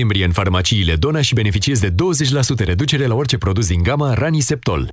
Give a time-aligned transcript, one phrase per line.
[0.00, 1.94] noiembrie în farmaciile Dona și beneficiezi de 20%
[2.64, 4.88] reducere la orice produs din gama Raniseptol.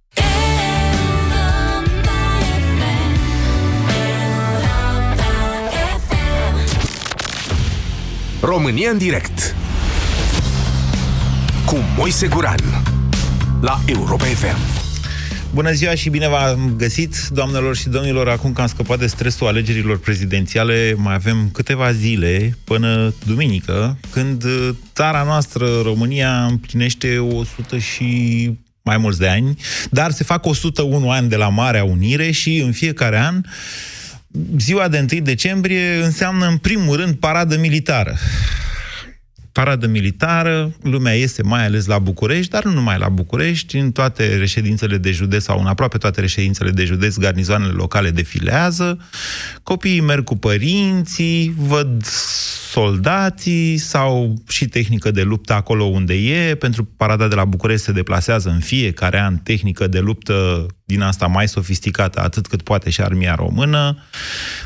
[8.41, 9.55] România în direct.
[11.65, 12.59] Cu Moise Guran.
[13.61, 14.86] La Europa FM
[15.57, 18.29] Bună ziua și bine v-am găsit, doamnelor și domnilor.
[18.29, 24.43] Acum că am scăpat de stresul alegerilor prezidențiale, mai avem câteva zile până duminică, când
[24.93, 29.57] țara noastră, România, împlinește 100 și mai mulți de ani,
[29.89, 33.41] dar se fac 101 ani de la Marea Unire și în fiecare an
[34.57, 38.17] ziua de 1 decembrie înseamnă în primul rând paradă militară
[39.57, 44.37] paradă militară, lumea iese mai ales la București, dar nu numai la București, în toate
[44.37, 48.99] reședințele de județ sau în aproape toate reședințele de județ, garnizoanele locale defilează,
[49.63, 52.05] copiii merg cu părinții, văd
[52.71, 56.55] soldații sau și tehnică de luptă acolo unde e.
[56.55, 61.27] Pentru parada de la București se deplasează în fiecare an tehnică de luptă din asta
[61.27, 63.97] mai sofisticată, atât cât poate și armia română.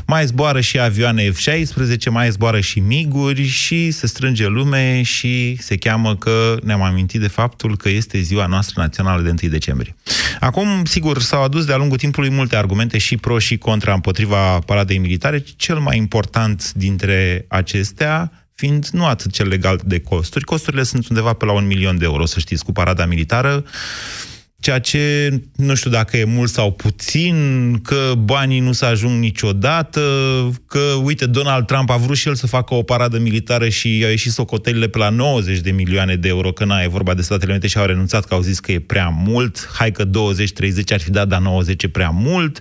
[0.06, 5.76] Mai zboară și avioane F-16, mai zboară și miguri și se strânge lume și se
[5.76, 9.96] cheamă că ne-am amintit de faptul că este ziua noastră națională de 1 decembrie.
[10.40, 14.98] Acum, sigur, s-au adus de-a lungul timpului multe argumente și pro și contra împotriva paradei
[14.98, 15.44] militare.
[15.56, 20.44] Cel mai important dintre acestea fiind nu atât cel legal de costuri.
[20.44, 23.64] Costurile sunt undeva pe la un milion de euro, să știți, cu parada militară
[24.62, 30.00] ceea ce nu știu dacă e mult sau puțin, că banii nu se ajung niciodată,
[30.66, 34.08] că, uite, Donald Trump a vrut și el să facă o paradă militară și a
[34.08, 37.50] ieșit socotelile pe la 90 de milioane de euro, că n-a, e vorba de Statele
[37.50, 40.10] Unite și au renunțat, că au zis că e prea mult, hai că 20-30
[40.88, 42.60] ar fi dat, dar 90 e prea mult,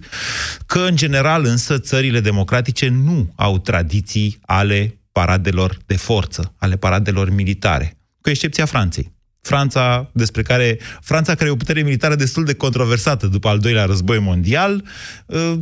[0.65, 7.33] că, în general, însă, țările democratice nu au tradiții ale paradelor de forță, ale paradelor
[7.33, 9.19] militare, cu excepția Franței.
[9.41, 13.85] Franța, despre care, Franța care e o putere militară destul de controversată după al doilea
[13.85, 14.83] război mondial,
[15.25, 15.53] uh,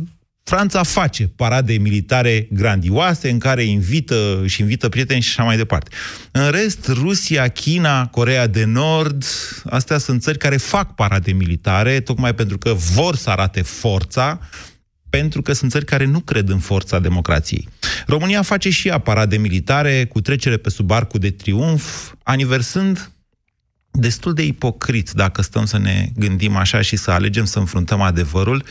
[0.50, 5.90] Franța face parade militare grandioase în care invită și invită prieteni și așa mai departe.
[6.30, 9.24] În rest, Rusia, China, Corea de Nord,
[9.64, 14.40] astea sunt țări care fac parade militare, tocmai pentru că vor să arate forța,
[15.10, 17.68] pentru că sunt țări care nu cred în forța democrației.
[18.06, 23.10] România face și ea parade militare cu trecere pe sub arcul de triumf, aniversând
[23.90, 28.64] destul de ipocrit dacă stăm să ne gândim așa și să alegem să înfruntăm adevărul,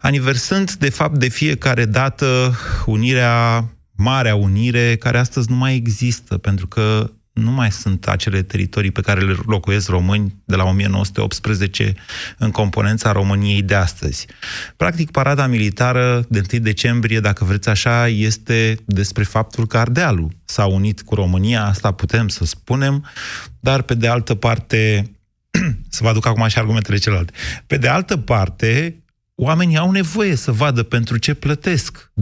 [0.00, 2.54] aniversând de fapt de fiecare dată
[2.86, 8.90] unirea, Marea Unire, care astăzi nu mai există, pentru că nu mai sunt acele teritorii
[8.90, 11.94] pe care le locuiesc români de la 1918
[12.38, 14.26] în componența României de astăzi.
[14.76, 20.66] Practic, parada militară de 1 decembrie, dacă vreți așa, este despre faptul că Ardealul s-a
[20.66, 23.04] unit cu România, asta putem să spunem,
[23.60, 25.10] dar pe de altă parte,
[25.88, 27.32] să vă aduc acum și argumentele celelalte,
[27.66, 28.98] pe de altă parte,
[29.34, 32.12] oamenii au nevoie să vadă pentru ce plătesc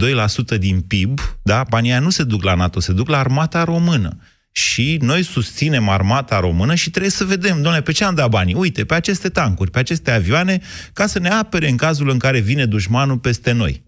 [0.55, 1.65] 2% din PIB, da?
[1.69, 4.17] Banii nu se duc la NATO, se duc la armata română
[4.53, 8.55] și noi susținem armata română și trebuie să vedem, domnule, pe ce am dat banii?
[8.55, 10.59] Uite, pe aceste tancuri, pe aceste avioane,
[10.93, 13.83] ca să ne apere în cazul în care vine dușmanul peste noi.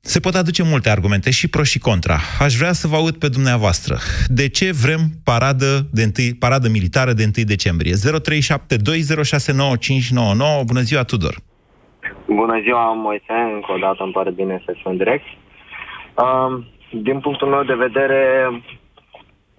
[0.00, 2.16] Se pot aduce multe argumente, și pro și contra.
[2.40, 3.96] Aș vrea să vă aud pe dumneavoastră.
[4.28, 7.92] De ce vrem paradă, de întâi, paradă militară de 1 decembrie?
[7.94, 7.96] 0372069599.
[10.66, 11.34] Bună ziua, Tudor!
[12.26, 13.36] Bună ziua, Moise!
[13.54, 15.24] Încă o dată îmi pare bine să fiu în direct.
[16.14, 16.64] Uh,
[17.02, 18.20] din punctul meu de vedere,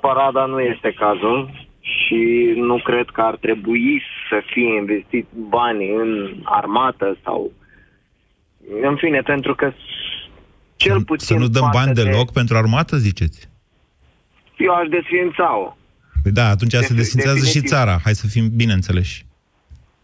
[0.02, 6.36] parada nu este cazul și nu cred că ar trebui să fie investit bani în
[6.44, 7.52] armată sau...
[8.82, 9.74] În fine, pentru că
[10.76, 11.38] cel puțin...
[11.38, 12.04] Să nu dăm bani de...
[12.04, 13.50] deloc pentru armată, ziceți?
[14.58, 15.76] Eu aș desființa-o.
[16.24, 17.98] Păi da, atunci se desfințează și țara.
[18.04, 19.26] Hai să fim bine înțeleși.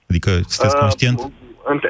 [0.09, 1.31] Adică sunteți uh, conștient?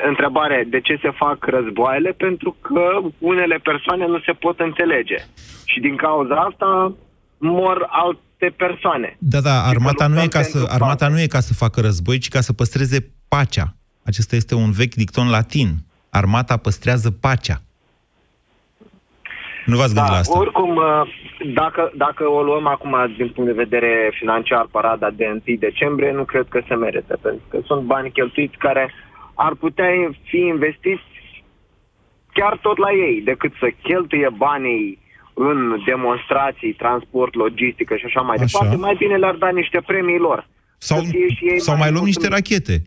[0.07, 2.11] întrebare, de ce se fac războaiele?
[2.11, 5.17] Pentru că unele persoane nu se pot înțelege.
[5.65, 6.93] Și din cauza asta
[7.37, 9.17] mor alte persoane.
[9.19, 12.27] Da, da, armata nu, e ca să, armata nu e ca să facă război, ci
[12.27, 13.75] ca să păstreze pacea.
[14.05, 15.75] Acesta este un vechi dicton latin.
[16.09, 17.61] Armata păstrează pacea.
[19.65, 20.39] Nu v-ați gândit da, la asta?
[20.39, 21.01] Oricum, uh,
[21.53, 26.23] dacă, dacă o luăm acum din punct de vedere financiar, parada de 1 decembrie, nu
[26.23, 28.93] cred că se merită, pentru că sunt bani cheltuiți care
[29.33, 29.85] ar putea
[30.23, 31.03] fi investiți
[32.33, 34.99] chiar tot la ei, decât să cheltuie banii
[35.35, 38.45] în demonstrații, transport, logistică și așa mai așa.
[38.45, 40.47] departe, mai bine le-ar da niște premii lor.
[40.77, 42.81] Sau, și ei sau mai luăm niște rachete.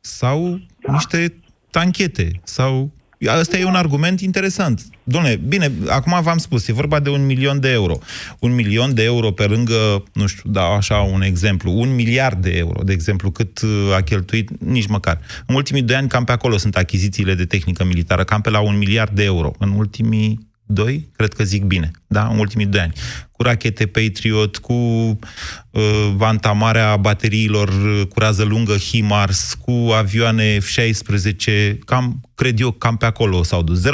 [0.00, 0.92] Sau da.
[0.92, 1.34] niște
[1.70, 2.30] tanchete.
[2.44, 2.90] Sau
[3.26, 4.82] Asta e un argument interesant.
[5.04, 7.98] Domnule, bine, acum v-am spus, e vorba de un milion de euro.
[8.38, 12.50] Un milion de euro pe lângă, nu știu, da, așa un exemplu, un miliard de
[12.50, 15.20] euro, de exemplu, cât uh, a cheltuit, nici măcar.
[15.46, 18.60] În ultimii doi ani, cam pe acolo sunt achizițiile de tehnică militară, cam pe la
[18.60, 19.50] un miliard de euro.
[19.58, 22.94] În ultimii doi, cred că zic bine, da, în ultimii doi ani
[23.36, 31.78] cu rachete Patriot, cu uh, vantamarea bateriilor uh, cu rază lungă HIMARS, cu avioane F-16,
[31.84, 33.80] cam, cred eu, cam pe acolo s-au dus.
[33.80, 33.88] 0372069599.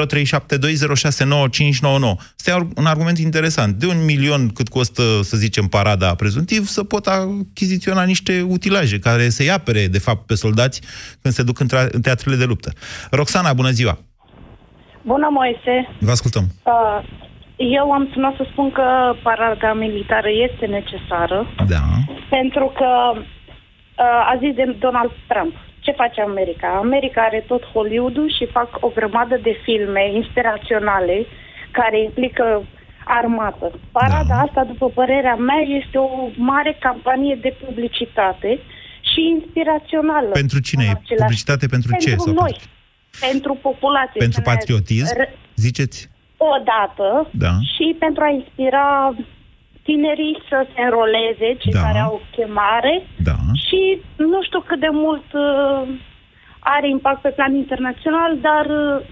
[2.36, 3.76] Asta e un argument interesant.
[3.76, 9.28] De un milion cât costă, să zicem, parada prezuntiv, să pot achiziționa niște utilaje care
[9.28, 10.80] să-i apere, de fapt, pe soldați
[11.22, 12.72] când se duc în, în teatrele de luptă.
[13.10, 13.98] Roxana, bună ziua!
[15.02, 15.88] Bună, Moise!
[15.98, 16.44] Vă ascultăm!
[16.64, 16.98] Uh,
[17.56, 21.46] eu am sunat să spun că parada militară este necesară.
[21.68, 21.84] Da.
[22.30, 25.54] Pentru că uh, a zis de Donald Trump.
[25.80, 26.68] Ce face America?
[26.68, 31.26] America are tot Hollywood-ul și fac o grămadă de filme inspiraționale
[31.70, 32.62] care implică
[33.04, 33.72] armată.
[33.92, 34.40] Parada da.
[34.40, 38.58] asta, după părerea mea, este o mare campanie de publicitate
[39.00, 40.28] și inspirațională.
[40.28, 41.14] Pentru cine e?
[41.16, 42.16] Publicitate pentru, pentru ce?
[42.16, 42.54] Pentru noi.
[42.58, 42.81] Pentru
[43.54, 44.18] populație.
[44.18, 45.16] Pentru patriotism?
[45.54, 46.10] Ziceți?
[46.50, 47.08] o dată
[47.44, 47.52] da.
[47.72, 49.14] și pentru a inspira
[49.82, 51.82] tinerii să se înroleze, cei da.
[51.84, 52.94] care au chemare
[53.28, 53.36] da.
[53.66, 53.80] și
[54.16, 55.82] nu știu cât de mult uh,
[56.58, 59.04] are impact pe plan internațional, dar uh,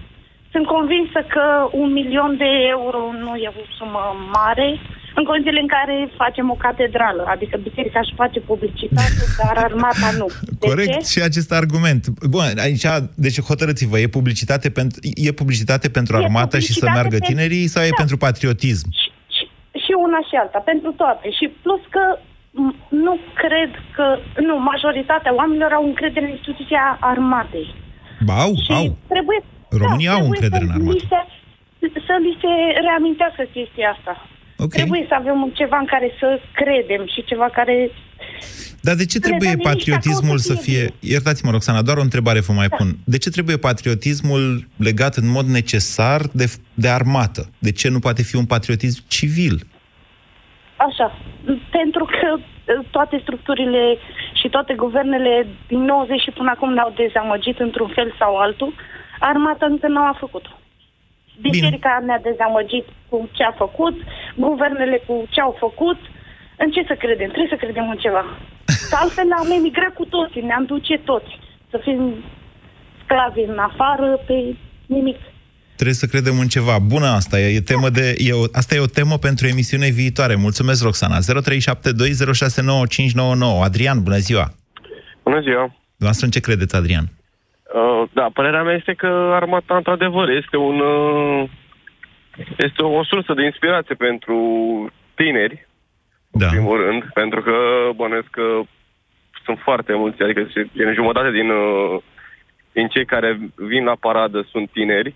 [0.51, 4.03] sunt convinsă că un milion de euro nu e o sumă
[4.33, 4.79] mare
[5.15, 10.27] în condițiile în care facem o catedrală, adică biserica își face publicitate, dar armata nu.
[10.59, 11.11] De Corect ce?
[11.13, 12.01] și acest argument.
[12.35, 12.85] Bun, aici,
[13.15, 17.27] deci hotărâți-vă, e publicitate pentru, e publicitate pentru e armată publicitate și să meargă pentru...
[17.29, 17.87] tinerii sau da.
[17.87, 18.87] e pentru patriotism?
[18.99, 19.43] Și, și,
[19.83, 21.25] și una și alta, pentru toate.
[21.37, 22.03] Și plus că
[23.05, 24.05] nu cred că,
[24.47, 27.67] nu, majoritatea oamenilor au încredere în instituția armatei.
[28.25, 28.97] Ba, au, și au.
[29.13, 29.39] Trebuie,
[29.83, 31.05] România da, au încredere în armată.
[31.79, 32.53] Se, să li se
[32.87, 34.13] reamintească chestia asta.
[34.63, 34.81] Okay.
[34.81, 37.91] Trebuie să avem ceva în care să credem și ceva care...
[38.81, 40.93] Dar de ce trebuie patriotismul să fie...
[40.99, 42.75] Iertați-mă, Roxana, doar o întrebare vă mai da.
[42.75, 42.89] pun.
[43.05, 47.49] De ce trebuie patriotismul legat în mod necesar de, de armată?
[47.59, 49.55] De ce nu poate fi un patriotism civil?
[50.75, 51.17] Așa.
[51.71, 53.97] Pentru că uh, toate structurile
[54.41, 58.73] și toate guvernele din 90 și până acum ne-au dezamăgit într-un fel sau altul.
[59.19, 60.60] Armata încă nu a făcut-o.
[61.39, 62.05] Biserica Bine.
[62.05, 63.95] ne-a dezamăgit cu ce a făcut,
[64.35, 65.99] guvernele cu ce au făcut.
[66.63, 67.29] În ce să credem?
[67.33, 68.23] Trebuie să credem în ceva.
[68.89, 71.39] Că altfel am emigrat cu toții, ne-am duce toți.
[71.69, 71.99] Să fim
[73.03, 74.55] sclavi în afară pe
[74.85, 75.19] nimic.
[75.75, 76.79] Trebuie să credem în ceva.
[76.79, 80.35] Bună asta, e, e temă de, e o, asta e o temă pentru emisiune viitoare.
[80.35, 81.17] Mulțumesc, Roxana.
[81.19, 81.23] 0372069599.
[83.63, 84.53] Adrian, bună ziua!
[85.23, 85.75] Bună ziua!
[85.97, 87.05] Dumneavoastră în ce credeți, Adrian?
[87.73, 90.79] Uh, da, părerea mea este că armata, într-adevăr, este un...
[90.79, 91.49] Uh,
[92.57, 94.37] este o sursă de inspirație pentru
[95.15, 95.67] tineri,
[96.31, 96.45] da.
[96.45, 97.55] în primul rând, pentru că
[97.95, 98.59] bănesc că
[99.43, 102.01] sunt foarte mulți, adică în jumătate din, uh,
[102.71, 105.15] din cei care vin la paradă sunt tineri,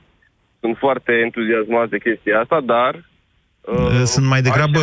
[0.60, 3.15] sunt foarte entuziasmați de chestia asta, dar Uh,
[4.06, 4.80] sunt mai degrabă,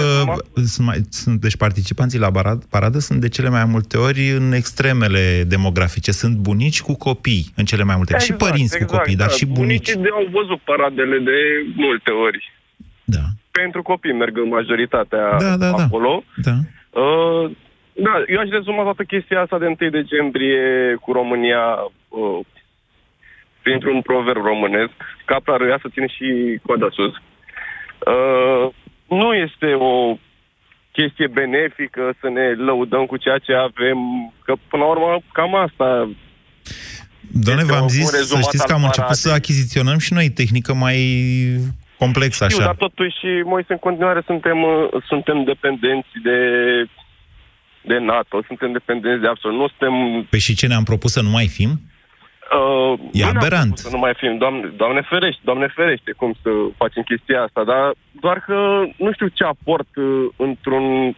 [0.55, 4.53] sunt mai, sunt, deci participanții la parad, paradă sunt de cele mai multe ori în
[4.53, 6.13] extremele demografice.
[6.13, 8.23] Sunt bunici cu copii în cele mai multe ori.
[8.23, 9.25] Exact, și părinți exact, cu copii, da.
[9.25, 9.93] dar și bunici.
[9.93, 11.39] Bunicii au văzut paradele de
[11.75, 12.53] multe ori.
[13.05, 13.25] Da.
[13.51, 15.83] Pentru copii merg în majoritatea da, da, da.
[15.85, 16.25] acolo.
[16.37, 16.57] Da.
[17.01, 17.51] Uh,
[17.93, 20.63] da, eu aș rezuma toată chestia asta de 1 decembrie
[21.01, 21.63] cu România
[22.09, 22.41] uh,
[23.63, 24.93] printr-un proverb românesc.
[25.25, 27.15] Capra răia să ține și coada sus.
[27.15, 27.32] Uh,
[29.09, 30.17] nu este o
[30.93, 33.99] chestie benefică să ne lăudăm cu ceea ce avem,
[34.45, 36.09] că până la urmă cam asta
[37.31, 40.99] Doamne, v-am zis, să știți că am început să achiziționăm și noi tehnică mai
[41.99, 42.65] complexă, așa.
[42.65, 46.39] dar totuși, noi în continuare suntem, uh, suntem dependenți de,
[47.91, 50.27] de NATO, suntem dependenți de absolut, nu suntem...
[50.31, 51.81] Păi și ce ne-am propus să nu mai fim?
[52.59, 53.79] Uh, e aberant.
[53.79, 57.93] Să nu mai fim, doamne, doamne ferește, doamne ferește cum să facem chestia asta, dar
[58.21, 58.57] doar că
[58.97, 60.05] nu știu ce aport uh,
[60.37, 61.17] într-un,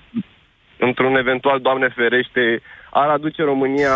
[0.79, 3.95] într-un eventual, doamne ferește, ar aduce România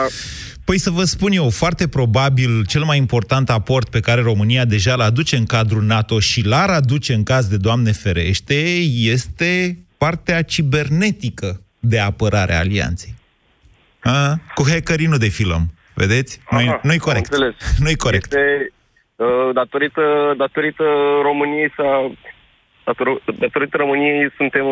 [0.69, 4.95] Păi să vă spun eu, foarte probabil cel mai important aport pe care România deja
[4.95, 8.55] l aduce în cadrul NATO și l-ar aduce în caz de Doamne ferește,
[9.15, 13.15] este partea cibernetică de apărare a alianței.
[14.01, 14.41] A?
[14.55, 15.73] Cu hackerii nu defilăm.
[16.03, 16.41] Vedeți?
[16.51, 17.37] Nu-i, nu-i corect.
[17.85, 18.25] Nu-i corect.
[18.25, 18.73] Este,
[19.17, 20.85] uh, datorită, datorită
[21.23, 22.15] României sau
[23.39, 24.67] datorită României suntem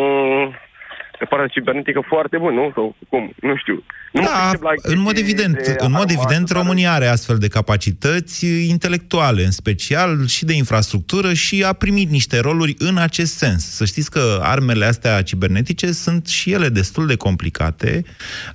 [1.16, 2.70] uh, pe partea cibernetică foarte bun, nu?
[2.74, 3.32] Sau cum?
[3.40, 3.82] Nu știu.
[4.12, 9.50] Nu da, în mod evident, în mod evident România are astfel de capacități intelectuale, în
[9.50, 13.74] special și de infrastructură și a primit niște roluri în acest sens.
[13.74, 18.04] Să știți că armele astea cibernetice sunt și ele destul de complicate.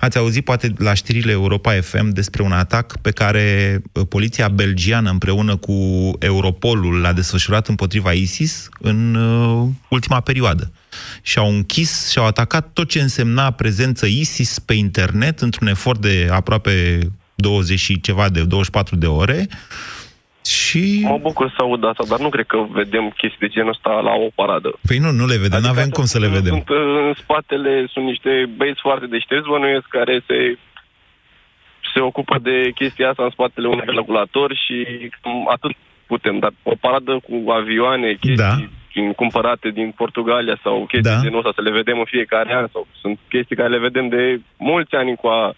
[0.00, 5.10] Ați auzit poate la știrile Europa FM despre un atac pe care uh, poliția belgiană
[5.10, 5.72] împreună cu
[6.18, 10.72] Europolul l-a desfășurat împotriva ISIS în uh, ultima perioadă
[11.22, 16.98] și-au închis și-au atacat tot ce însemna prezență ISIS pe internet într-un efort de aproape
[17.34, 19.48] 20 și ceva de 24 de ore
[20.44, 21.00] și...
[21.04, 24.12] Mă bucur să aud asta, dar nu cred că vedem chestii de genul ăsta la
[24.12, 24.78] o paradă.
[24.86, 26.54] Păi nu, nu le vedem, adică nu avem cum să le vedem.
[26.54, 30.58] Sunt, în spatele sunt niște băieți foarte deștepți, bănuiesc, care se,
[31.94, 34.76] se ocupă de chestia asta în spatele unui regulator și
[35.54, 35.72] atât
[36.06, 38.56] putem, dar o paradă cu avioane, chestii da
[38.92, 41.20] din, cumpărate din Portugalia sau chestii da.
[41.22, 44.40] genul ăsta, să le vedem în fiecare an sau sunt chestii care le vedem de
[44.56, 45.54] mulți ani a...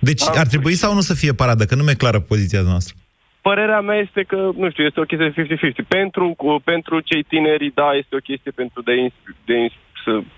[0.00, 1.64] Deci ar trebui sau nu să fie paradă?
[1.64, 2.94] Că nu mi-e clară poziția noastră.
[3.40, 5.88] Părerea mea este că, nu știu, este o chestie de 50-50.
[5.88, 8.92] Pentru, pentru cei tineri, da, este o chestie pentru de,
[9.44, 9.68] de,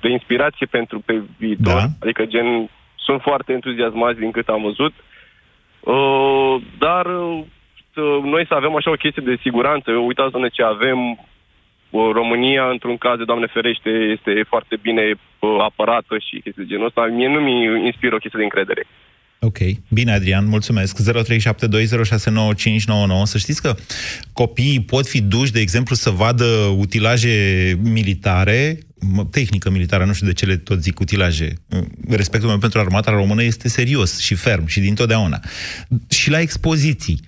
[0.00, 1.74] de inspirație pentru pe viitor.
[1.74, 1.86] Da.
[2.00, 4.92] Adică, gen, sunt foarte entuziasmați din cât am văzut.
[5.80, 10.98] Uh, dar uh, noi să avem așa o chestie de siguranță, uitați-ne ce avem,
[11.90, 15.02] România, într-un caz de Doamne ferește, este foarte bine
[15.68, 17.08] apărată și chestii de genul ăsta.
[17.18, 18.86] Mie nu mi inspiră o chestie de încredere.
[19.42, 19.58] Ok.
[19.88, 21.02] Bine, Adrian, mulțumesc.
[21.02, 21.06] 0372069599.
[23.22, 23.74] Să știți că
[24.32, 26.44] copiii pot fi duși, de exemplu, să vadă
[26.78, 27.28] utilaje
[27.82, 28.78] militare,
[29.30, 31.52] tehnică militară, nu știu de ce le tot zic utilaje.
[32.08, 35.40] Respectul meu pentru armata română este serios și ferm și dintotdeauna.
[36.10, 37.20] Și la expoziții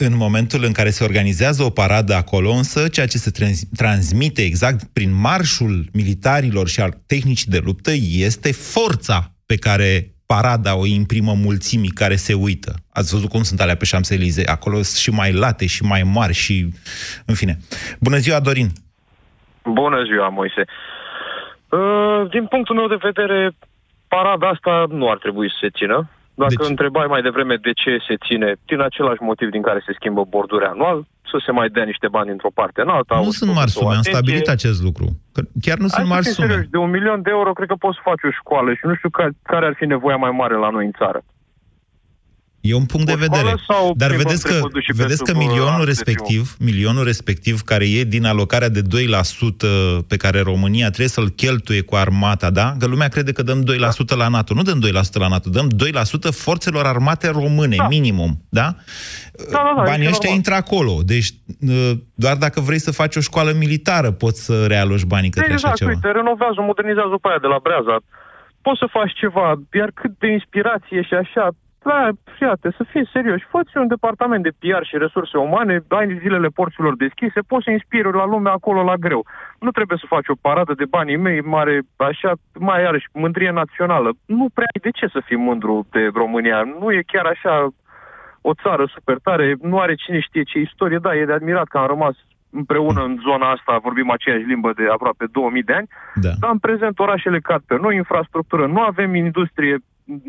[0.00, 4.42] în momentul în care se organizează o paradă acolo, însă ceea ce se trans- transmite
[4.42, 7.90] exact prin marșul militarilor și al tehnicii de luptă
[8.28, 12.72] este forța pe care parada o imprimă mulțimii care se uită.
[12.92, 14.46] Ați văzut cum sunt alea pe Champs-Élysées?
[14.46, 16.54] Acolo sunt și mai late și mai mari și...
[17.26, 17.58] În fine.
[18.00, 18.68] Bună ziua, Dorin!
[19.64, 20.64] Bună ziua, Moise!
[21.68, 23.50] Uh, din punctul meu de vedere,
[24.08, 26.10] parada asta nu ar trebui să se țină.
[26.44, 26.72] Dacă deci...
[26.72, 30.64] întrebai mai devreme de ce se ține, din același motiv din care se schimbă borduri
[30.64, 30.98] anual,
[31.30, 33.14] să se mai dea niște bani într-o parte în alta.
[33.24, 35.06] Nu sunt mari sume, am stabilit acest lucru.
[35.34, 36.46] Că chiar nu sunt mari sume.
[36.46, 38.94] Serios, de un milion de euro cred că poți să faci o școală și nu
[38.94, 39.10] știu
[39.52, 41.20] care ar fi nevoia mai mare la noi în țară.
[42.60, 43.54] E un punct de vedere.
[43.96, 44.60] Dar vedeți că,
[44.94, 48.86] vedeți că milionul respectiv, milionul respectiv care e din alocarea de 2%
[50.08, 52.74] pe care România trebuie să-l cheltuie cu armata, da?
[52.78, 54.54] Că lumea crede că dăm 2% la NATO.
[54.54, 57.86] Nu dăm 2% la NATO, dăm 2% forțelor armate române, da.
[57.88, 58.74] minimum, da?
[59.50, 60.92] Da, da, da, Banii ăștia intră acolo.
[61.04, 61.28] Deci,
[61.68, 65.64] ă, doar dacă vrei să faci o școală militară, poți să realoci banii către exact,
[65.64, 65.90] așa ceva.
[65.90, 67.96] Uite, renovează, modernizează pe aia de la Breaza.
[68.62, 71.48] Poți să faci ceva, iar cât de inspirație și așa,
[71.82, 73.40] da, fiate, să fii serios.
[73.50, 78.12] Fă-ți un departament de PR și resurse umane, ai zilele porților deschise, poți să inspiri
[78.12, 79.26] la lume acolo la greu.
[79.60, 84.10] Nu trebuie să faci o paradă de banii mei mare, așa, mai iarăși, mândrie națională.
[84.26, 86.62] Nu prea ai de ce să fii mândru de România.
[86.80, 87.68] Nu e chiar așa
[88.40, 91.78] o țară super tare, nu are cine știe ce istorie, da, e de admirat că
[91.78, 92.16] am rămas
[92.50, 96.30] împreună în zona asta, vorbim aceeași limbă de aproape 2000 de ani, da.
[96.40, 99.78] dar în prezent orașele cad pe noi, infrastructură, nu avem industrie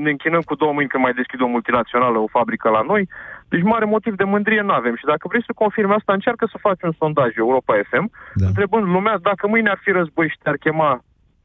[0.03, 3.09] ne închinăm cu două mâini că mai deschid o multinațională, o fabrică la noi.
[3.47, 4.95] Deci mare motiv de mândrie nu avem.
[4.95, 8.45] Și dacă vrei să confirmi asta, încearcă să faci un sondaj Europa FM, da.
[8.45, 11.03] întrebând lumea dacă mâine ar fi război și te-ar chema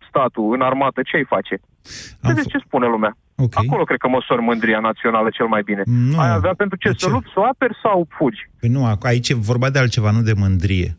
[0.09, 1.55] statul în armată, ce ai face?
[2.21, 3.17] Vedeți ce spune lumea.
[3.37, 3.65] Okay.
[3.67, 5.83] Acolo cred că măsori mândria națională cel mai bine.
[5.85, 6.19] Nu.
[6.21, 6.89] Ai avea pentru ce?
[6.89, 7.13] De să ce?
[7.13, 8.49] lupți, să o aperi sau fugi?
[8.61, 10.97] Păi nu, aici e vorba de altceva, nu de mândrie.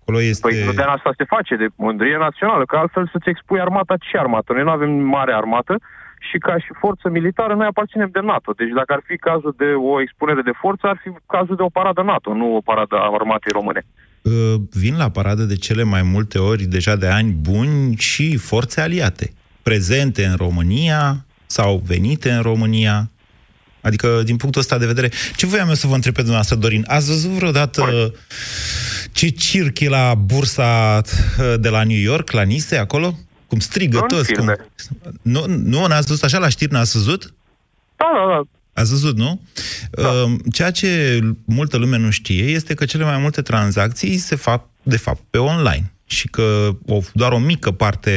[0.00, 0.48] Acolo este...
[0.48, 4.18] Păi nu de asta se face, de mândrie națională, că altfel să-ți expui armata ce
[4.18, 4.52] armată.
[4.52, 5.74] Noi nu avem mare armată,
[6.30, 8.52] și ca și forță militară noi aparținem de NATO.
[8.52, 11.74] Deci dacă ar fi cazul de o expunere de forță, ar fi cazul de o
[11.78, 13.82] paradă NATO, nu o paradă a armatei române.
[14.22, 18.80] Uh, vin la paradă de cele mai multe ori, deja de ani buni, și forțe
[18.80, 19.32] aliate,
[19.62, 23.10] prezente în România sau venite în România.
[23.80, 26.84] Adică, din punctul ăsta de vedere, ce voiam eu să vă întreb pe dumneavoastră, Dorin?
[26.86, 28.14] Ați văzut vreodată Bun.
[29.12, 33.14] ce circ e la bursa uh, de la New York, la Nice, acolo?
[33.48, 34.32] Cum strigă toți.
[34.32, 34.56] Cum...
[35.22, 37.34] Nu, nu, n-ați văzut așa la știri, n-ați văzut?
[37.96, 38.42] Da, da, da.
[38.80, 39.40] Ați văzut, nu?
[39.90, 40.08] Da.
[40.08, 44.64] Uh, ceea ce multă lume nu știe este că cele mai multe tranzacții se fac,
[44.82, 48.10] de fapt, pe online și că o, doar o mică parte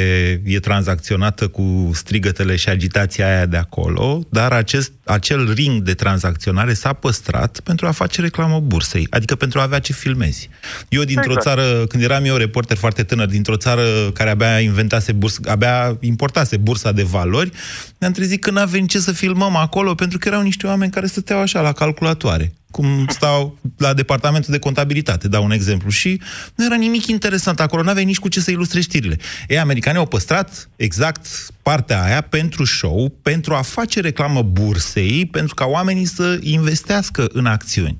[0.45, 6.73] e tranzacționată cu strigătele și agitația aia de acolo, dar acest, acel ring de tranzacționare
[6.73, 10.49] s-a păstrat pentru a face reclamă bursei, adică pentru a avea ce filmezi.
[10.89, 11.45] Eu dintr-o exact.
[11.45, 16.57] țară, când eram eu reporter foarte tânăr, dintr-o țară care abia inventase burs, abia importase
[16.57, 17.51] bursa de valori,
[17.97, 21.39] ne-am trezit că n-avem ce să filmăm acolo, pentru că erau niște oameni care stăteau
[21.39, 26.21] așa la calculatoare cum stau la departamentul de contabilitate, dau un exemplu, și
[26.55, 29.17] nu era nimic interesant acolo, nu aveai nici cu ce să ilustre știrile.
[29.47, 31.27] Ei, americanii au păstrat exact
[31.61, 37.45] partea aia pentru show, pentru a face reclamă bursei, pentru ca oamenii să investească în
[37.45, 37.99] acțiuni.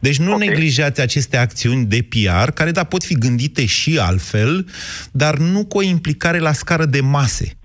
[0.00, 0.46] Deci nu okay.
[0.46, 4.66] neglijați aceste acțiuni de PR, care, da, pot fi gândite și altfel,
[5.10, 7.57] dar nu cu o implicare la scară de mase.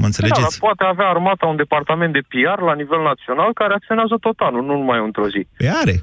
[0.00, 0.58] Mă înțelegeți?
[0.58, 4.62] Da, poate avea armata un departament de PR la nivel național care acționează tot anul,
[4.68, 5.42] nu numai într-o zi.
[5.56, 5.96] Păi are.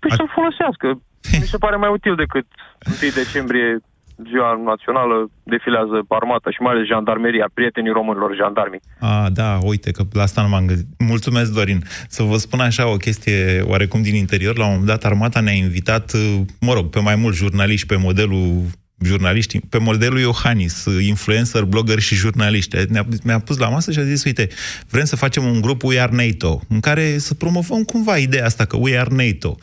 [0.00, 0.14] Păi A...
[0.14, 0.86] să folosească.
[1.40, 2.46] Mi se pare mai util decât
[3.02, 3.68] 1 decembrie
[4.28, 8.80] ziua națională defilează armata și mai ales jandarmeria, prietenii românilor jandarmii.
[9.00, 10.86] A, da, uite că la asta nu m-am gândit.
[10.98, 11.80] Mulțumesc, Dorin.
[12.08, 14.56] Să vă spun așa o chestie oarecum din interior.
[14.56, 16.12] La un moment dat armata ne-a invitat,
[16.60, 18.62] mă rog, pe mai mulți jurnaliști pe modelul
[19.02, 22.76] jurnaliști, pe modelul Iohannis, influencer, blogger și jurnaliști.
[22.88, 24.48] Ne-a, mi-a pus la masă și a zis, uite,
[24.88, 28.64] vrem să facem un grup We Are NATO, în care să promovăm cumva ideea asta
[28.64, 29.58] că We Are NATO.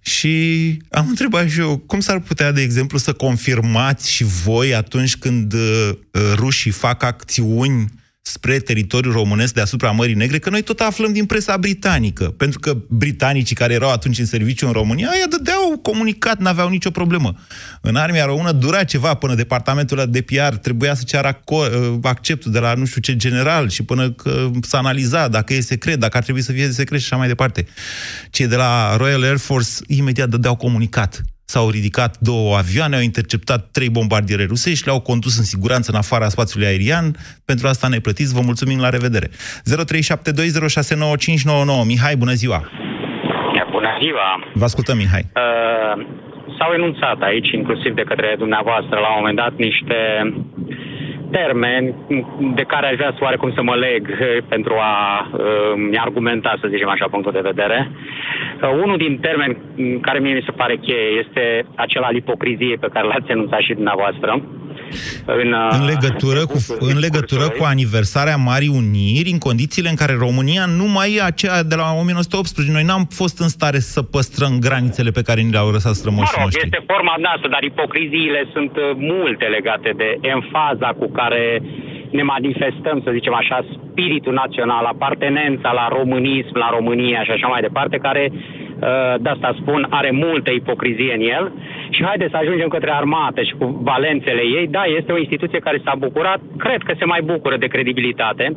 [0.00, 5.16] Și am întrebat și eu, cum s-ar putea, de exemplu, să confirmați și voi atunci
[5.16, 5.90] când uh,
[6.34, 11.56] rușii fac acțiuni spre teritoriul românesc deasupra Mării Negre, că noi tot aflăm din presa
[11.56, 12.24] britanică.
[12.24, 16.90] Pentru că britanicii care erau atunci în serviciu în România, aia dădeau comunicat, n-aveau nicio
[16.90, 17.34] problemă.
[17.80, 22.58] În armia română dura ceva până departamentul de PR trebuia să ceară ă, acceptul de
[22.58, 26.22] la nu știu ce general și până că s-a analizat dacă e secret, dacă ar
[26.22, 27.66] trebui să fie secret și așa mai departe.
[28.30, 33.60] Cei de la Royal Air Force imediat dădeau comunicat s-au ridicat două avioane, au interceptat
[33.76, 37.06] trei bombardiere rusești, le-au condus în siguranță în afara spațiului aerian.
[37.50, 39.28] Pentru asta ne plătiți, vă mulțumim, la revedere.
[39.30, 39.34] 0372069599.
[41.90, 42.60] Mihai, bună ziua!
[43.76, 44.28] Bună ziua!
[44.60, 45.24] Vă ascultăm, Mihai.
[45.44, 45.94] Uh,
[46.56, 49.98] s-au enunțat aici, inclusiv de către dumneavoastră, la un moment dat, niște
[51.32, 51.94] termeni
[52.54, 54.94] de care aș vrea să oarecum să mă leg eh, pentru a
[55.32, 57.90] uh, argumenta, să zicem așa, punctul de vedere.
[58.62, 59.56] Uh, unul din termeni
[60.00, 63.74] care mie mi se pare cheie este acela al ipocriziei pe care l-ați enunțat și
[63.74, 64.30] dumneavoastră.
[64.30, 64.71] În, uh,
[65.70, 70.86] în legătură, cu, în legătură cu aniversarea Marii Uniri, în condițiile în care România nu
[70.96, 72.74] mai e aceea de la 1918.
[72.74, 76.36] Noi n-am fost în stare să păstrăm granițele pe care ni le-au lăsat strămoșii mă
[76.36, 76.64] rog, noștri.
[76.64, 81.62] este forma noastră, dar ipocriziile sunt uh, multe legate de enfaza cu care
[82.18, 87.60] ne manifestăm, să zicem așa, spiritul național, apartenența la românism, la România și așa mai
[87.60, 88.71] departe, care Uh,
[89.20, 91.52] de asta spun, are multă ipocrizie în el
[91.90, 94.66] și haideți să ajungem către armată și cu valențele ei.
[94.66, 98.56] Da, este o instituție care s-a bucurat, cred că se mai bucură de credibilitate.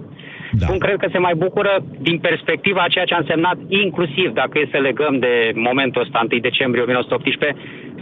[0.52, 0.66] Da.
[0.66, 4.60] Spun, cred că se mai bucură din perspectiva a ceea ce a însemnat, inclusiv dacă
[4.60, 7.56] e să legăm de momentul ăsta, 1 decembrie 1918,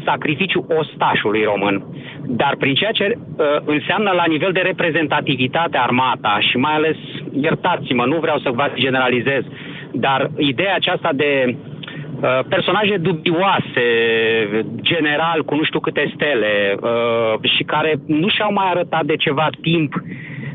[0.05, 1.83] sacrificiu ostașului român.
[2.25, 6.97] Dar prin ceea ce uh, înseamnă la nivel de reprezentativitate armata și mai ales,
[7.41, 9.43] iertați-mă, nu vreau să vă generalizez,
[9.91, 11.55] dar ideea aceasta de
[12.23, 13.87] Uh, personaje dubioase,
[14.81, 19.49] general cu nu știu câte stele uh, și care nu și-au mai arătat de ceva
[19.61, 19.93] timp,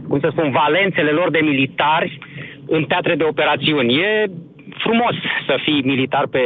[0.09, 2.18] cum să spun, valențele lor de militari
[2.66, 3.94] în teatre de operațiuni.
[3.94, 4.24] E
[4.78, 5.14] frumos
[5.46, 6.40] să fii militar pe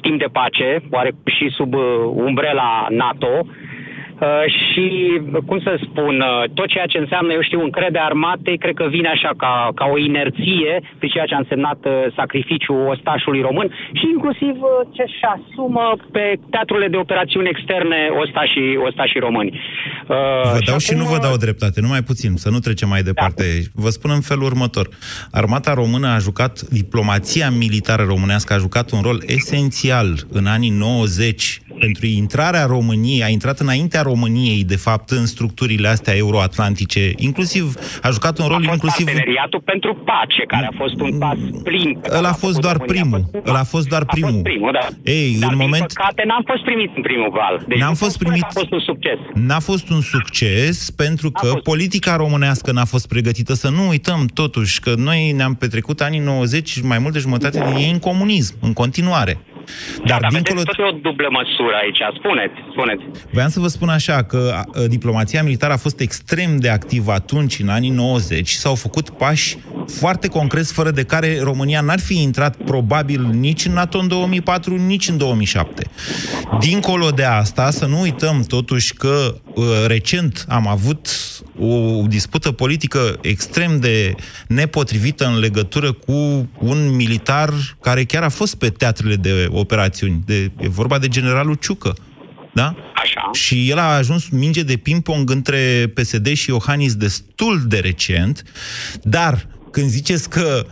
[0.00, 1.82] timp de pace, oare și sub uh,
[2.14, 3.75] umbrela NATO, Uh,
[4.58, 4.86] și,
[5.46, 9.08] cum să spun, uh, tot ceea ce înseamnă, eu știu, încredere armatei, cred că vine
[9.08, 14.06] așa ca, ca o inerție pe ceea ce a însemnat uh, sacrificiul ostașului român și
[14.14, 14.54] inclusiv
[14.96, 19.60] ce și asumă pe teatrurile de operațiuni externe ostașii, ostașii români.
[20.56, 23.42] Vă dau și, și nu vă dau dreptate, numai puțin, să nu trecem mai departe.
[23.42, 23.82] Da.
[23.82, 24.88] Vă spun în felul următor.
[25.30, 31.60] Armata română a jucat, diplomația militară românească a jucat un rol esențial în anii 90
[31.78, 38.10] pentru intrarea României, a intrat înaintea României, de fapt, în structurile astea euroatlantice, inclusiv, a
[38.10, 39.04] jucat un rol a fost inclusiv...
[39.04, 41.98] parteneriatul pentru pace, care a fost un pas plin.
[42.18, 43.24] Ăla a fost doar primul.
[43.46, 44.28] Ăla a fost doar primul.
[44.28, 44.86] A fost primul, da.
[45.12, 45.86] Ei, Dar, în din moment...
[45.86, 47.64] păcate, n-am fost primit în primul val.
[47.68, 49.18] Deci N-am nu fost pot spune primit- că A fost un succes.
[49.34, 53.54] N-a fost un succes pentru că politica românească n-a fost pregătită.
[53.54, 57.58] Să nu uităm totuși că noi ne-am petrecut anii 90 și mai mult de jumătate
[57.66, 59.38] din ei în comunism, în continuare.
[60.04, 60.58] Dar da, dincolo...
[60.58, 62.00] vedeți, tot e o dublă măsură aici.
[62.18, 63.02] Spuneți, spuneți.
[63.30, 67.12] Vreau să vă spun așa că a, a, diplomația militară a fost extrem de activă
[67.12, 72.00] atunci, în anii 90, și s-au făcut pași foarte concreți, fără de care România n-ar
[72.00, 75.90] fi intrat probabil nici în NATO în 2004, nici în 2007.
[76.60, 81.08] Dincolo de asta, să nu uităm totuși că uh, recent am avut
[81.58, 84.14] o dispută politică extrem de
[84.46, 87.50] nepotrivită în legătură cu un militar
[87.80, 90.20] care chiar a fost pe teatrele de operațiuni.
[90.26, 91.94] De, e vorba de generalul Ciucă.
[92.52, 92.74] Da?
[92.94, 93.30] Așa.
[93.32, 98.42] Și el a ajuns minge de ping-pong între PSD și Iohannis destul de recent,
[99.02, 100.66] dar când ziceți că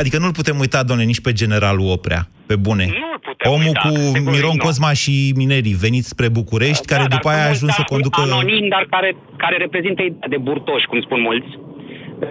[0.00, 2.84] Adică nu-l putem uita, doamne, nici pe generalul Oprea, pe bune.
[2.86, 4.64] Nu putem Omul uita, cu sigur, Miron nu.
[4.64, 7.82] Cosma și minerii veniți spre București, care Da, dar după aia a sunt ajuns să
[7.82, 8.20] mulți conducă...
[8.20, 11.50] Anonim, dar care, care reprezintă ideea de burtoși, cum spun mulți.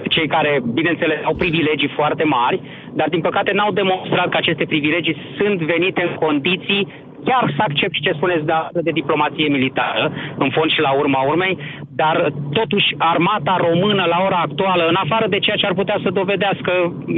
[0.10, 2.62] Cei care, bineînțeles, au privilegii foarte mari,
[2.94, 6.88] dar din păcate n-au demonstrat că aceste privilegii sunt venite în condiții
[7.28, 8.54] chiar să accept ce spuneți de,
[8.88, 10.04] de diplomație militară,
[10.44, 11.58] în fond și la urma urmei,
[12.02, 16.10] dar totuși armata română la ora actuală, în afară de ceea ce ar putea să
[16.20, 16.72] dovedească,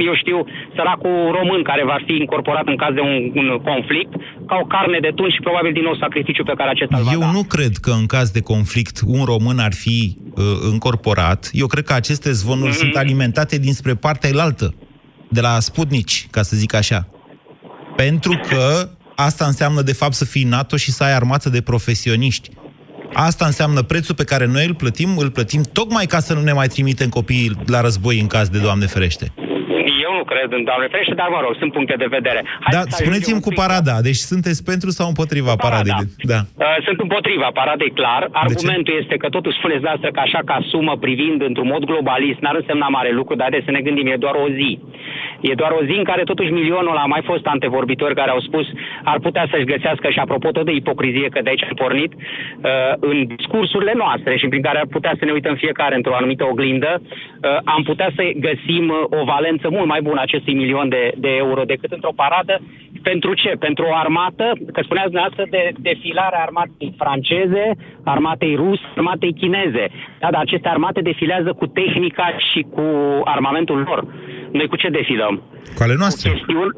[0.08, 0.38] eu știu,
[0.76, 4.12] săracul român care va fi incorporat în caz de un, un conflict,
[4.46, 7.12] ca o carne de tun și probabil din nou sacrificiu pe care acesta îl va
[7.12, 7.30] Eu da.
[7.36, 11.50] nu cred că în caz de conflict un român ar fi uh, încorporat.
[11.52, 12.78] Eu cred că aceste zvonuri Mhm.
[12.82, 14.74] sunt alimentate dinspre partea elaltă,
[15.28, 17.08] de la Sputnici, ca să zic așa.
[17.96, 18.88] Pentru că
[19.24, 22.50] asta înseamnă de fapt să fii NATO și să ai armată de profesioniști.
[23.12, 26.52] Asta înseamnă prețul pe care noi îl plătim, îl plătim tocmai ca să nu ne
[26.52, 29.32] mai trimitem copiii la război în caz de Doamne ferește.
[30.22, 32.40] Eu nu cred în Doamne ferește, dar mă rog, sunt puncte de vedere.
[32.64, 33.94] Hai Da, să spuneți-mi ajungem cu un pic- parada.
[34.08, 36.04] Deci sunteți pentru sau împotriva paradei?
[36.32, 36.40] Da.
[36.64, 38.22] Uh, Sunt împotriva paradei, clar.
[38.44, 42.56] Argumentul este că totuși spuneți dumneavoastră că așa ca sumă privind într-un mod globalist n-ar
[42.60, 44.70] însemna mare lucru, dar haideți să ne gândim, e doar o zi.
[45.50, 48.66] E doar o zi în care totuși milionul a mai fost antevorbitori care au spus
[49.12, 52.92] ar putea să-și găsească și apropo tot de ipocrizie, că de aici am pornit, uh,
[53.10, 56.92] în discursurile noastre și prin care ar putea să ne uităm fiecare într-o anumită oglindă,
[57.02, 57.06] uh,
[57.64, 61.28] am putea să găsim uh, o valență mult mai bună a acestui milion de, de
[61.44, 62.60] euro decât într-o paradă.
[63.02, 63.48] Pentru ce?
[63.66, 67.64] Pentru o armată, că spuneați dumneavoastră de defilarea armatei franceze,
[68.04, 69.84] armatei ruse, armatei chineze.
[70.20, 72.84] Da, dar aceste armate defilează cu tehnica și cu
[73.24, 74.00] armamentul lor.
[74.52, 75.42] Noi cu ce defilăm?
[75.76, 76.30] Cu ale noastre.
[76.30, 76.72] Chestiuni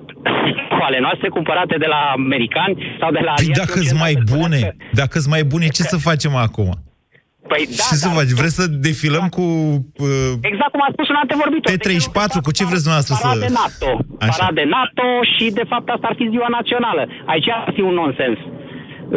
[0.68, 4.14] cu ale noastre cumpărate de la americani sau de la Păi aliați dacă-s occidentali.
[4.14, 6.70] mai bune, dacă-s mai bune, ce să facem acum?
[7.50, 8.33] Păi da, Ce să dar- faci?
[8.40, 9.44] Vreți să defilăm cu...
[10.07, 11.68] Uh, Exact cum a spus un antevorbitor.
[11.72, 12.38] T-34?
[12.46, 13.22] Cu ce vreți dumneavoastră să...
[13.26, 13.90] Parade NATO.
[14.26, 14.38] Așa.
[14.38, 17.02] Parade NATO și, de fapt, asta ar fi ziua națională.
[17.33, 18.38] Aici ar fi un nonsens.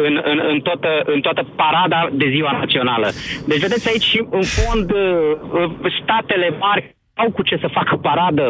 [0.06, 3.08] În, în, în, toată, în toată parada de ziua națională.
[3.50, 8.44] Deci, vedeți aici, în fond, uh, statele mari au cu ce să facă paradă.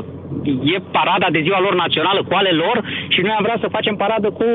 [0.74, 2.76] E parada de ziua lor națională cu ale lor
[3.08, 4.46] și noi am vrea să facem paradă cu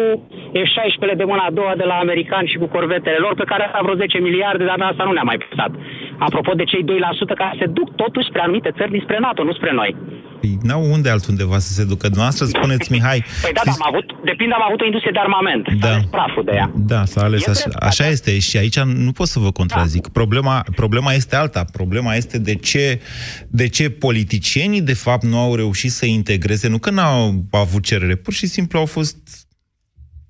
[0.65, 3.83] F-16 de mâna a doua de la americani și cu corvetele lor, pe care au
[3.83, 5.71] vreo 10 miliarde, dar asta nu ne-a mai păsat.
[6.17, 6.87] Apropo de cei 2%
[7.35, 9.95] care se duc totuși spre anumite țări dinspre NATO, nu spre noi.
[10.43, 12.07] Păi, n-au unde altundeva să se ducă.
[12.07, 13.25] Dumneavoastră spuneți, Mihai...
[13.41, 15.65] Păi da, dar am avut, de pildă am avut o industrie de armament.
[15.79, 15.87] Da.
[15.87, 16.71] S-a ales praful de ea.
[16.75, 17.59] Da, s-a ales E așa.
[17.59, 17.85] dreptate.
[17.85, 20.07] Așa este și aici nu pot să vă contrazic.
[20.07, 21.63] Problema, problema este alta.
[21.71, 23.01] Problema este de ce,
[23.47, 28.15] de ce politicienii de fapt nu au reușit să integreze, nu că n-au avut cerere,
[28.15, 29.17] pur și simplu au fost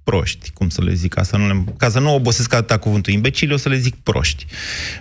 [0.04, 3.14] proști, cum să le zic, ca să nu, le, ca să nu obosesc atâta cuvântul
[3.14, 4.46] imbecili, o să le zic proști.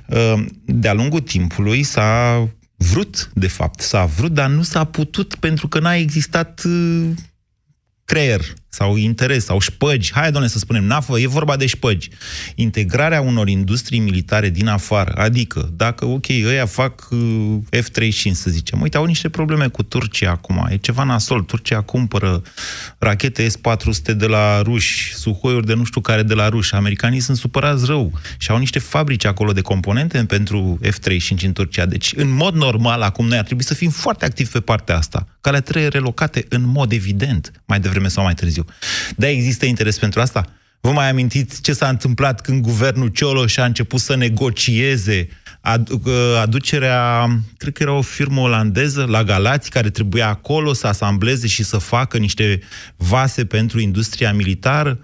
[0.07, 2.49] Uh, De-a lungul timpului s-a
[2.83, 7.11] vrut, de fapt, s-a vrut, dar nu s-a putut pentru că n-a existat uh,
[8.05, 10.13] creier sau interes sau șpăgi.
[10.13, 12.09] Hai, doamne, să spunem, nafă, e vorba de șpăgi.
[12.55, 18.81] Integrarea unor industrii militare din afară, adică, dacă, ok, ăia fac uh, F-35, să zicem,
[18.81, 22.43] uite, au niște probleme cu Turcia acum, e ceva nasol, Turcia cumpără
[22.99, 27.37] rachete S-400 de la ruși, suhoiuri de nu știu care de la ruși, americanii sunt
[27.37, 31.87] supărați rău și au niște fabrici acolo de componente pentru F-35 în Turcia.
[31.87, 35.27] Deci, în mod normal, acum noi ar trebui să fim foarte activi pe partea asta,
[35.41, 38.62] care trebuie relocate în mod evident, mai devreme sau mai târziu.
[39.17, 40.47] Da, există interes pentru asta?
[40.81, 45.29] Vă mai amintiți ce s-a întâmplat când guvernul Cioloș a început să negocieze
[45.61, 50.87] adu- uh, aducerea, cred că era o firmă olandeză, la Galați, care trebuia acolo să
[50.87, 52.61] asambleze și să facă niște
[52.97, 54.99] vase pentru industria militară?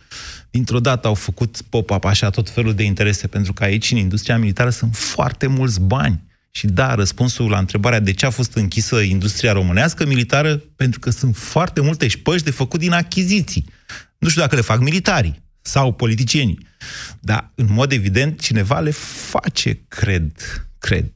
[0.50, 4.38] dintr-o dată au făcut pop-up așa tot felul de interese, pentru că aici, în industria
[4.38, 6.20] militară, sunt foarte mulți bani.
[6.50, 11.10] Și da, răspunsul la întrebarea de ce a fost închisă industria românească militară, pentru că
[11.10, 13.64] sunt foarte multe șpăși de făcut din achiziții.
[14.18, 16.58] Nu știu dacă le fac militarii sau politicienii,
[17.20, 18.90] dar în mod evident cineva le
[19.30, 20.32] face, cred,
[20.78, 21.12] cred.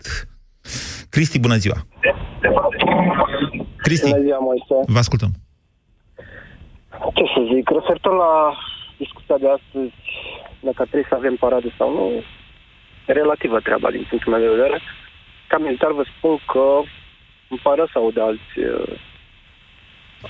[1.08, 1.86] Cristi, bună ziua!
[3.76, 4.74] Cristi, bună ziua, Moise.
[4.86, 5.32] vă ascultăm.
[7.16, 8.34] Ce să zic, referitor la
[8.98, 9.94] discuția de astăzi,
[10.68, 12.06] dacă trebuie să avem parade sau nu,
[13.06, 14.78] e relativă treaba din punctul meu de vedere.
[15.52, 16.66] Ca militar vă spun că
[17.48, 18.92] îmi pare să aud alți, uh,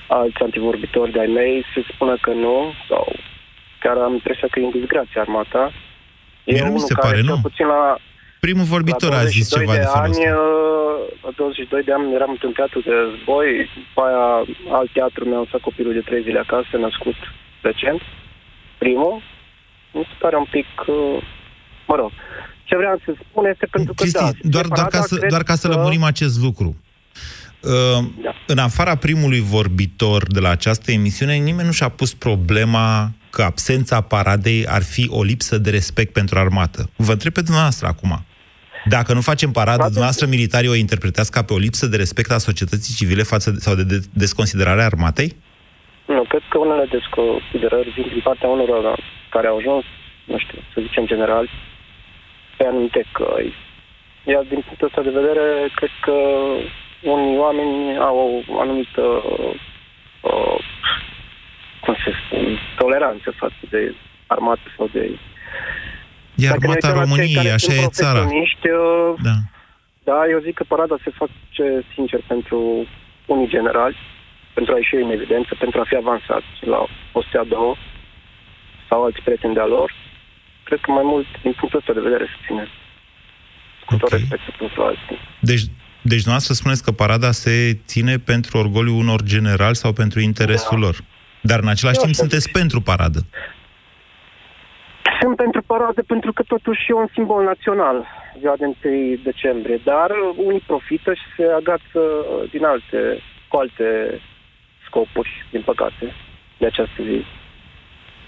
[0.07, 3.15] alți antivorbitori de-ai mei să spună că nu, sau
[3.79, 5.71] chiar am impresia că e în disgrație armata.
[6.45, 7.39] Mie nu mi se pare, nu.
[7.41, 7.97] Puțin la,
[8.45, 10.19] Primul vorbitor a zis ceva de, de felul ani,
[11.21, 11.31] ăsta.
[11.35, 14.25] 22 de ani eram într-un teatru de război, după aia
[14.77, 17.15] alt teatru mi-a lăsat copilul de 3 zile acasă, născut
[17.61, 18.01] recent,
[18.77, 19.21] primul.
[19.91, 21.17] Mi se pare un pic, uh,
[21.87, 22.11] mă rog,
[22.63, 25.55] ce vreau să spun este pentru că, Cristi, da, doar, doar, ca să, doar ca
[25.55, 25.73] să că...
[25.73, 26.75] lămurim acest lucru.
[27.61, 28.33] Uh, da.
[28.47, 34.01] În afara primului vorbitor de la această emisiune, nimeni nu și-a pus problema că absența
[34.01, 36.89] paradei ar fi o lipsă de respect pentru armată.
[36.95, 38.25] Vă întreb pe dumneavoastră acum.
[38.85, 42.37] Dacă nu facem paradă, dumneavoastră militarii o interpretați ca pe o lipsă de respect a
[42.37, 45.35] societății civile față de, sau de, de desconsiderare a armatei?
[46.05, 48.69] Nu, cred că unele desconsiderări vin din partea unor
[49.29, 49.83] care au ajuns,
[50.25, 51.49] nu știu, să zicem general,
[52.63, 53.53] pe anumite căi.
[54.23, 55.45] Iar din punctul ăsta de vedere,
[55.75, 56.15] cred că
[57.13, 59.01] unii oameni au o anumită
[60.21, 60.57] uh,
[61.83, 63.95] cum se spune, toleranță față de
[64.27, 65.19] armată sau de
[66.35, 68.19] E armata României, așa e țara.
[68.19, 69.35] Uh, da.
[70.03, 72.87] da, eu zic că parada se face, sincer, pentru
[73.25, 73.97] unii generali,
[74.53, 77.75] pentru a ieși în evidență, pentru a fi avansați la postea două
[78.89, 80.02] sau alți prieteni de-a lor.
[80.73, 82.67] Cred că mai mult, din punctul ăsta de vedere, se ține.
[83.85, 83.97] Cu okay.
[83.99, 85.17] tot respectul pentru alții.
[85.39, 85.63] Deci,
[86.01, 90.85] deci noastră spuneți că parada se ține pentru orgoliu unor generali sau pentru interesul da.
[90.85, 90.95] lor.
[91.41, 93.19] Dar în același eu timp sunteți pentru paradă.
[95.21, 98.05] Sunt pentru paradă pentru că totuși e un simbol național,
[98.39, 102.01] ziua de 1 decembrie, dar unii profită și se agață
[102.51, 102.99] din alte,
[103.47, 103.87] cu alte
[104.85, 106.13] scopuri, din păcate,
[106.57, 107.25] de această zi.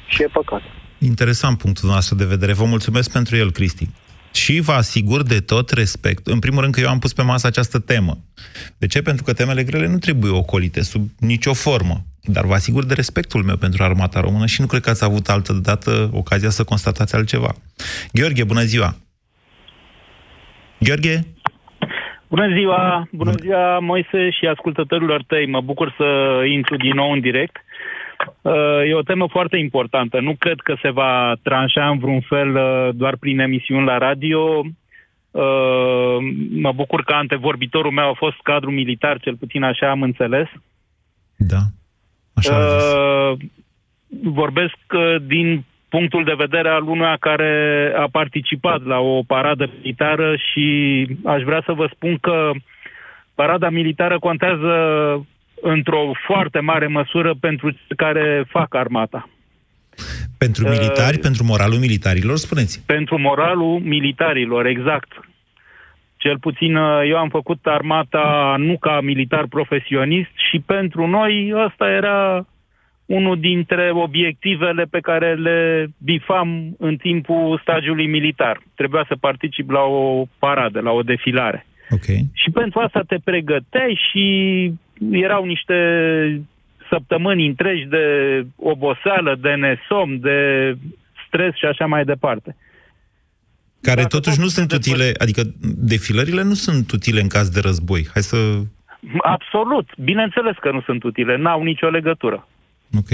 [0.07, 0.61] Și e păcat.
[1.05, 2.53] Interesant punctul nostru de vedere.
[2.53, 3.89] Vă mulțumesc pentru el, Cristi.
[4.33, 6.27] Și vă asigur de tot respect.
[6.27, 8.17] În primul rând că eu am pus pe masă această temă.
[8.77, 9.01] De ce?
[9.01, 11.97] Pentru că temele grele nu trebuie ocolite sub nicio formă.
[12.23, 15.29] Dar vă asigur de respectul meu pentru armata română și nu cred că ați avut
[15.29, 17.51] altă dată ocazia să constatați altceva.
[18.13, 18.95] Gheorghe, bună ziua!
[20.79, 21.19] Gheorghe?
[22.27, 23.07] Bună ziua!
[23.11, 25.47] Bună ziua, Moise și ascultătorilor tăi.
[25.47, 26.05] Mă bucur să
[26.45, 27.55] intru din nou în direct.
[28.41, 30.19] Uh, e o temă foarte importantă.
[30.19, 34.65] Nu cred că se va tranșa în vreun fel uh, doar prin emisiuni la radio.
[35.31, 36.17] Uh,
[36.49, 40.47] mă bucur că antevorbitorul meu a fost cadru militar, cel puțin așa am înțeles.
[41.35, 41.59] Da.
[42.33, 43.37] Așa uh,
[44.23, 50.35] vorbesc uh, din punctul de vedere al unuia care a participat la o paradă militară
[50.35, 50.67] și
[51.25, 52.51] aș vrea să vă spun că
[53.35, 54.71] parada militară contează
[55.67, 59.29] într-o foarte mare măsură pentru cei care fac armata.
[60.37, 62.83] Pentru militari, uh, pentru moralul militarilor, spuneți?
[62.85, 65.11] Pentru moralul militarilor, exact.
[66.17, 71.89] Cel puțin uh, eu am făcut armata nu ca militar profesionist și pentru noi ăsta
[71.89, 72.45] era
[73.05, 78.61] unul dintre obiectivele pe care le bifam în timpul stagiului militar.
[78.75, 81.65] Trebuia să particip la o paradă, la o defilare.
[81.89, 82.29] Okay.
[82.33, 84.25] Și pentru asta te pregăteai și
[85.11, 85.75] erau niște
[86.89, 88.05] săptămâni întregi de
[88.55, 90.37] oboseală, de nesom, de
[91.27, 92.55] stres și așa mai departe.
[93.81, 95.41] Care Dacă totuși nu sunt utile, adică
[95.75, 98.07] defilările nu sunt utile în caz de război.
[98.13, 98.37] Hai să...
[99.21, 99.87] Absolut.
[99.97, 101.37] Bineînțeles că nu sunt utile.
[101.37, 102.47] N-au nicio legătură.
[102.97, 103.09] Ok.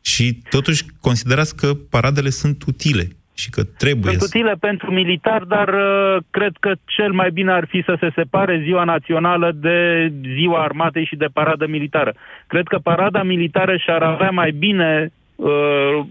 [0.00, 4.30] Și totuși considerați că paradele sunt utile și că trebuie Sunt să...
[4.30, 8.60] utile pentru militar, dar uh, cred că cel mai bine ar fi să se separe
[8.64, 9.78] ziua națională de
[10.36, 12.14] ziua armatei și de parada militară.
[12.46, 16.06] Cred că parada militară și-ar avea mai bine Uh,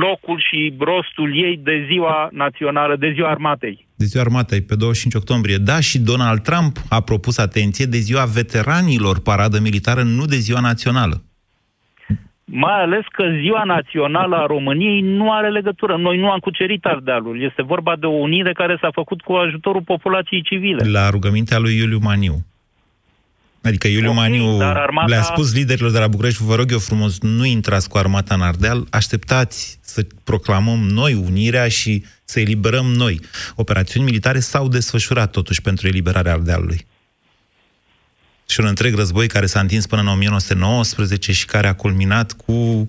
[0.00, 3.86] locul și rostul ei de ziua națională, de ziua armatei.
[3.94, 5.56] De ziua armatei, pe 25 octombrie.
[5.56, 10.60] Da, și Donald Trump a propus atenție de ziua veteranilor, paradă militară, nu de ziua
[10.60, 11.22] națională.
[12.52, 15.96] Mai ales că ziua națională a României nu are legătură.
[15.96, 17.42] Noi nu am cucerit Ardealul.
[17.42, 20.90] Este vorba de o unire care s-a făcut cu ajutorul populației civile.
[20.90, 22.44] La rugămintea lui Iuliu Maniu.
[23.62, 25.08] Adică Iuliu okay, Maniu armata...
[25.08, 28.40] le-a spus liderilor de la București, vă rog eu frumos, nu intrați cu armata în
[28.40, 33.20] Ardeal, așteptați să proclamăm noi unirea și să eliberăm noi.
[33.56, 36.86] Operațiuni militare s-au desfășurat totuși pentru eliberarea Ardealului.
[38.50, 42.86] Și un întreg război care s-a întins până în 1919 și care a culminat cu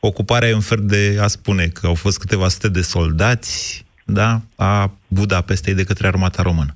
[0.00, 4.90] ocuparea în fel de a spune că au fost câteva sute de soldați da, a
[5.08, 6.72] Budapestei de către armata română.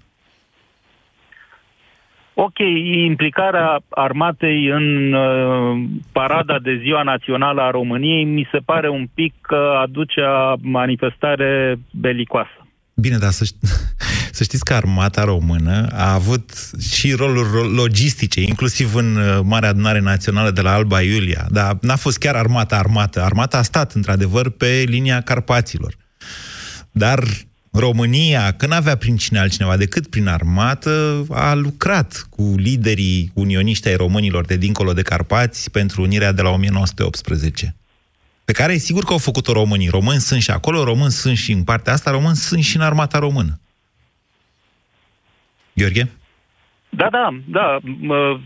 [2.34, 2.58] Ok,
[3.04, 9.34] implicarea armatei în uh, parada de ziua națională a României mi se pare un pic
[9.40, 12.59] că aduce a manifestare belicoasă.
[13.00, 13.44] Bine, dar să,
[14.32, 20.00] să știți că armata română a avut și roluri logistice, inclusiv în uh, Marea Adunare
[20.00, 23.22] Națională de la Alba Iulia, dar n-a fost chiar armata armată.
[23.22, 25.96] Armata a stat, într-adevăr, pe linia Carpaților.
[26.90, 27.24] Dar
[27.72, 33.96] România, că n-avea prin cine altcineva decât prin armată, a lucrat cu liderii unioniști ai
[33.96, 37.74] românilor de dincolo de Carpați pentru unirea de la 1918.
[38.50, 39.88] Pe care sigur că au făcut-o românii.
[39.88, 43.18] Români sunt și acolo, români sunt și în partea asta, români sunt și în armata
[43.18, 43.60] română.
[45.74, 46.10] Gheorghe?
[46.88, 47.78] Da, da, da,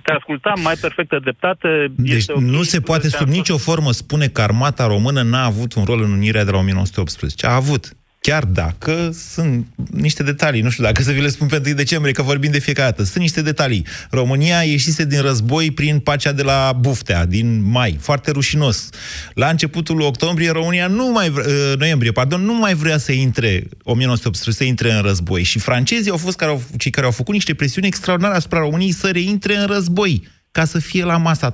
[0.05, 1.69] te ascultam mai perfectă dreptate.
[1.97, 5.85] Deci este nu se poate sub nicio formă spune că armata română n-a avut un
[5.85, 7.47] rol în unirea de la 1918.
[7.47, 7.97] A avut.
[8.29, 12.13] Chiar dacă sunt niște detalii, nu știu dacă să vi le spun pe 1 decembrie,
[12.13, 13.03] că vorbim de fiecare dată.
[13.03, 13.87] Sunt niște detalii.
[14.11, 17.97] România ieșise din război prin pacea de la Buftea, din mai.
[18.01, 18.89] Foarte rușinos.
[19.35, 23.65] La începutul octombrie, România nu mai vre, uh, noiembrie, pardon, nu mai vrea să intre,
[23.83, 25.43] 1918, să intre în război.
[25.43, 28.93] Și francezii au fost care au, cei care au făcut niște presiuni extraordinare asupra României
[28.93, 31.51] să reintre în război, ca să fie la masa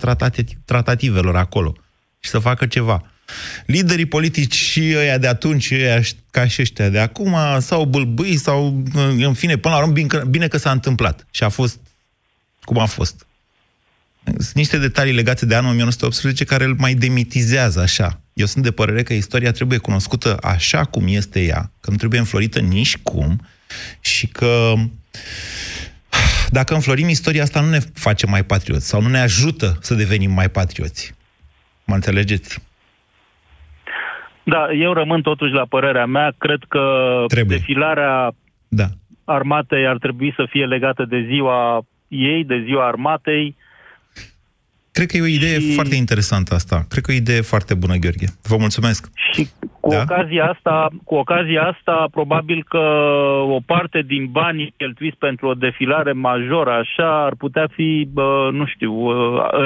[0.64, 1.74] tratativelor acolo
[2.18, 3.09] și să facă ceva.
[3.66, 8.82] Liderii politici și ăia de atunci, ăia ca și ăștia de acum, sau bâlbâi, sau,
[9.18, 11.26] în fine, până la urmă, bine, bine că s-a întâmplat.
[11.30, 11.78] Și a fost
[12.64, 13.26] cum a fost.
[14.24, 18.20] Sunt niște detalii legate de anul 1918 care îl mai demitizează așa.
[18.32, 22.20] Eu sunt de părere că istoria trebuie cunoscută așa cum este ea, că nu trebuie
[22.20, 23.46] înflorită nici cum
[24.00, 24.74] și că
[26.50, 30.30] dacă înflorim istoria asta nu ne face mai patrioți sau nu ne ajută să devenim
[30.30, 31.14] mai patrioți.
[31.84, 32.58] Mă înțelegeți?
[34.42, 36.32] Da, eu rămân totuși la părerea mea.
[36.38, 36.82] Cred că
[37.26, 37.56] Trebuie.
[37.56, 38.32] defilarea
[38.68, 38.84] da.
[39.24, 43.56] armatei ar trebui să fie legată de ziua ei, de ziua armatei.
[44.92, 45.74] Cred că e o idee și...
[45.74, 46.84] foarte interesantă asta.
[46.88, 48.26] Cred că e o idee foarte bună, Gheorghe.
[48.42, 49.10] Vă mulțumesc.
[49.32, 49.48] Și
[49.80, 50.00] cu, da?
[50.00, 52.78] ocazia asta, cu ocazia asta, probabil că
[53.48, 58.08] o parte din banii cheltuiți pentru o defilare majoră, așa, ar putea fi,
[58.52, 58.92] nu știu,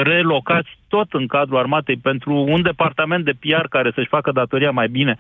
[0.02, 4.88] relocați tot în cadrul armatei pentru un departament de PR care să-și facă datoria mai
[4.88, 5.16] bine,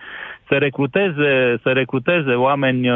[0.48, 2.88] să recruteze, să recruteze oameni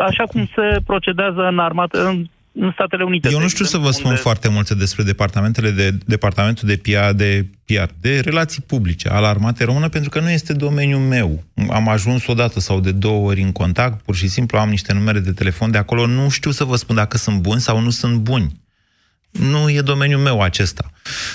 [0.00, 2.24] așa cum se procedează în armată, în
[2.58, 3.28] în Statele Unite.
[3.32, 4.20] Eu nu știu să vă spun unde...
[4.20, 9.66] foarte multe despre departamentele de, departamentul de PR, de PR, de relații publice al armatei
[9.66, 11.44] română, pentru că nu este domeniul meu.
[11.70, 15.18] Am ajuns odată sau de două ori în contact, pur și simplu am niște numere
[15.18, 18.16] de telefon de acolo, nu știu să vă spun dacă sunt buni sau nu sunt
[18.16, 18.64] buni.
[19.30, 20.90] Nu e domeniul meu acesta.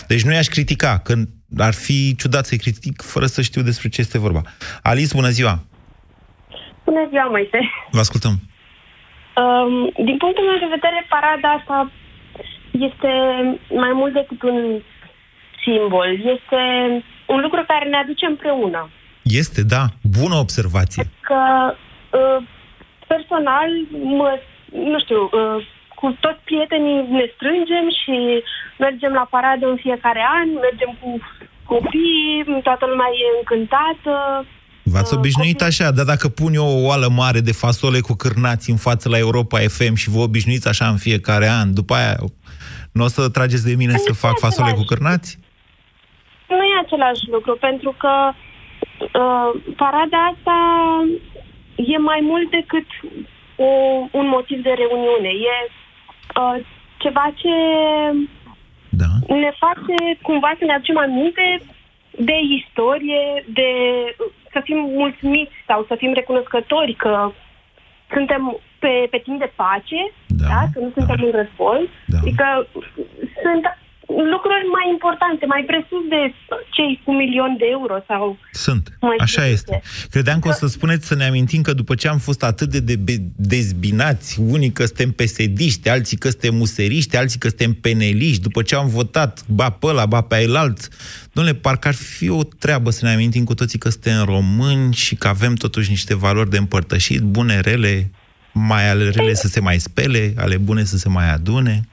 [0.07, 1.13] Deci nu i-aș critica, că
[1.57, 4.41] ar fi ciudat să-i critic fără să știu despre ce este vorba.
[4.81, 5.63] Alice, bună ziua!
[6.85, 7.59] Bună ziua, Moise!
[7.91, 8.50] Vă ascultăm!
[9.35, 11.91] Um, din punctul meu de vedere, parada asta
[12.71, 13.11] este
[13.69, 14.81] mai mult decât un
[15.63, 16.09] simbol.
[16.35, 16.61] Este
[17.25, 18.89] un lucru care ne aduce împreună.
[19.23, 19.83] Este, da.
[20.19, 21.03] Bună observație.
[21.19, 21.41] Că
[22.11, 22.43] uh,
[23.07, 24.39] personal, mă,
[24.71, 25.65] nu știu, uh,
[25.95, 28.43] cu toți prietenii ne strângem și
[28.77, 31.19] mergem la paradă în fiecare an, mergem cu
[31.65, 34.45] copii, toată lumea e încântată.
[34.83, 35.65] V-ați uh, obișnuit copii...
[35.65, 39.17] așa, dar dacă pun eu o oală mare de fasole cu cârnați în față la
[39.17, 42.15] Europa FM și vă obișnuiți așa în fiecare an, după aia
[42.91, 45.39] nu o să trageți de mine să fac fasole cu cârnați?
[46.47, 50.57] Nu e același lucru, pentru că uh, parada asta
[51.75, 52.87] e mai mult decât
[53.55, 53.69] o,
[54.19, 55.31] un motiv de reuniune.
[55.53, 55.57] E
[56.41, 56.65] uh,
[56.97, 57.55] ceva ce
[58.89, 59.11] da.
[59.35, 61.61] ne face cumva să ne aducem aminte
[62.17, 63.69] de istorie, de
[64.53, 67.31] să fim mulțumiți sau să fim recunoscători că
[68.13, 70.61] suntem pe, pe timp de pace, da, da?
[70.73, 71.25] că nu suntem da.
[71.25, 71.89] în război.
[72.05, 72.17] Da.
[72.21, 72.67] Adică
[73.43, 73.63] sunt
[74.33, 76.33] lucruri mai importante, mai presus de
[76.69, 78.37] cei cu milion de euro sau...
[78.51, 79.81] Sunt, așa este.
[80.09, 82.95] Credeam că o să spuneți să ne amintim că după ce am fost atât de,
[82.95, 88.61] de dezbinați, unii că suntem pesediști, alții că suntem museriști, alții că suntem peneliști, după
[88.61, 90.87] ce am votat ba pe ăla, ba pe alt,
[91.33, 95.15] domnule, parcă ar fi o treabă să ne amintim cu toții că suntem români și
[95.15, 98.11] că avem totuși niște valori de împărtășit, bune, rele,
[98.53, 101.87] mai ale rele să se mai spele, ale bune să se mai adune.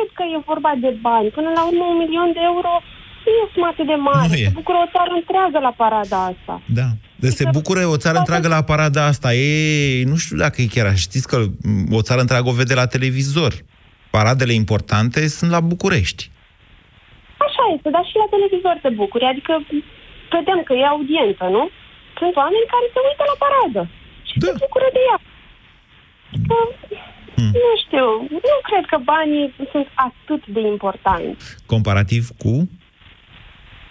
[0.00, 1.28] Cred că e vorba de bani.
[1.38, 2.72] Până la urmă, un milion de euro
[3.24, 4.28] nu e o sumă atât de mare.
[4.28, 4.48] Nu e.
[4.48, 6.54] Se bucură o țară întreagă la parada asta.
[6.80, 6.88] Da.
[7.22, 9.28] Deci se bucură o țară întreagă la parada asta.
[9.34, 9.48] E,
[10.12, 11.04] nu știu dacă e chiar așa.
[11.08, 13.52] Știți că m, o țară întreagă o vede la televizor.
[14.16, 16.22] Paradele importante sunt la București.
[17.46, 19.24] Așa este, dar și la televizor te bucuri.
[19.32, 19.52] Adică
[20.34, 21.62] vedem că e audiență, nu?
[22.20, 23.82] Sunt oameni care se uită la paradă
[24.28, 24.46] și da.
[24.46, 25.18] se bucură de ea.
[26.48, 26.58] Că,
[27.34, 27.52] Hmm.
[27.64, 31.44] Nu știu, nu cred că banii sunt atât de importanti.
[31.66, 32.68] Comparativ cu...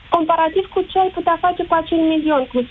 [0.10, 2.68] Comparativ cu ce ai putea face cu acel milion, cu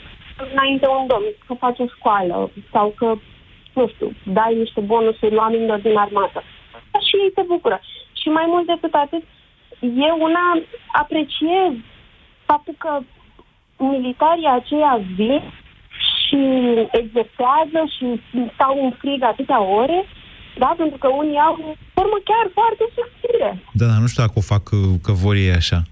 [0.52, 3.14] înainte un domn, că faci o școală sau că,
[3.72, 6.42] nu știu, dai niște bonusuri oamenilor din armată.
[6.90, 7.80] Dar și ei se bucură.
[8.20, 9.22] Și mai mult decât atât,
[9.80, 10.46] eu una
[10.92, 11.72] apreciez
[12.44, 12.98] faptul că
[13.76, 15.42] militarii aceia vin
[16.28, 16.40] și
[17.00, 18.20] exersează și
[18.54, 20.06] stau în frig atâtea ore,
[20.58, 23.50] da, pentru că unii au o formă chiar foarte subțire.
[23.72, 25.82] Da, dar nu știu dacă o fac uh, că vor ei așa.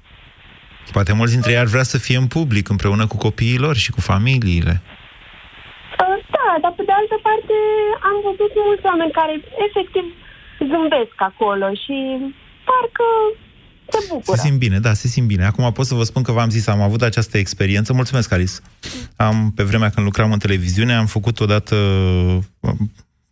[0.92, 3.90] Poate mulți dintre ei ar vrea să fie în public, împreună cu copiii lor și
[3.90, 4.82] cu familiile.
[4.82, 4.96] Uh,
[6.36, 7.54] Da, dar pe de altă parte
[8.10, 9.34] am văzut mulți oameni care
[9.66, 10.04] efectiv
[10.70, 11.96] zâmbesc acolo și
[12.68, 13.06] parcă
[13.92, 14.36] se bucură.
[14.36, 15.44] Se simt bine, da, se simt bine.
[15.44, 17.92] Acum pot să vă spun că v-am zis, am avut această experiență.
[17.92, 18.58] Mulțumesc, Alice.
[19.16, 21.76] Am, pe vremea când lucram în televiziune, am făcut odată...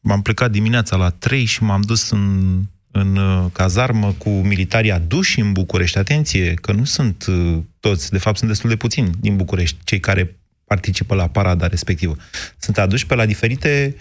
[0.06, 5.40] M-am plecat dimineața la 3 și m-am dus în, în uh, cazarmă cu militarii aduși
[5.40, 5.98] în București.
[5.98, 10.00] Atenție, că nu sunt uh, toți, de fapt sunt destul de puțini din București, cei
[10.00, 12.16] care participă la parada respectivă.
[12.58, 13.96] Sunt aduși pe la diferite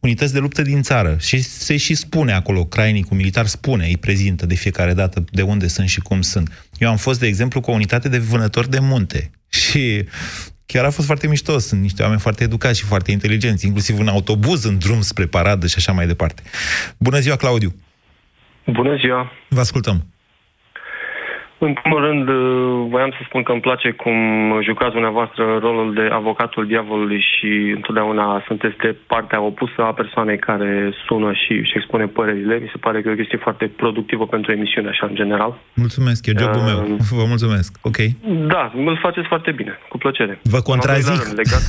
[0.00, 4.46] unități de luptă din țară și se și spune acolo, crainicul militar spune, îi prezintă
[4.46, 6.68] de fiecare dată de unde sunt și cum sunt.
[6.78, 10.04] Eu am fost, de exemplu, cu o unitate de vânători de munte și
[10.72, 14.08] chiar a fost foarte mișto, sunt niște oameni foarte educați și foarte inteligenți, inclusiv în
[14.08, 16.42] autobuz, în drum spre paradă și așa mai departe.
[16.98, 17.74] Bună ziua, Claudiu!
[18.66, 19.32] Bună ziua!
[19.48, 20.06] Vă ascultăm!
[21.68, 24.16] În primul rând, uh, voiam să spun că îmi place cum
[24.62, 30.92] jucați dumneavoastră rolul de avocatul diavolului și întotdeauna sunteți de partea opusă a persoanei care
[31.06, 32.58] sună și își expune părerile.
[32.58, 35.58] Mi se pare că e o chestie foarte productivă pentru emisiune, așa, în general.
[35.74, 36.96] Mulțumesc, e jobul Uh, meu.
[37.18, 37.78] Vă mulțumesc.
[37.82, 37.96] Ok.
[38.54, 40.38] Da, îl faceți foarte bine, cu plăcere.
[40.42, 41.06] Vă În al contrazic.
[41.06, 41.62] doilea rând, legat,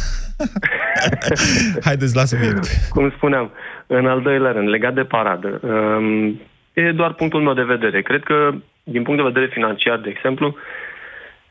[1.88, 2.66] Haideți la subiect.
[2.89, 3.52] cum spuneam,
[3.88, 6.39] în al doilea rând, legat de paradă, um,
[6.74, 8.02] e doar punctul meu de vedere.
[8.02, 8.54] Cred că,
[8.84, 10.56] din punct de vedere financiar, de exemplu,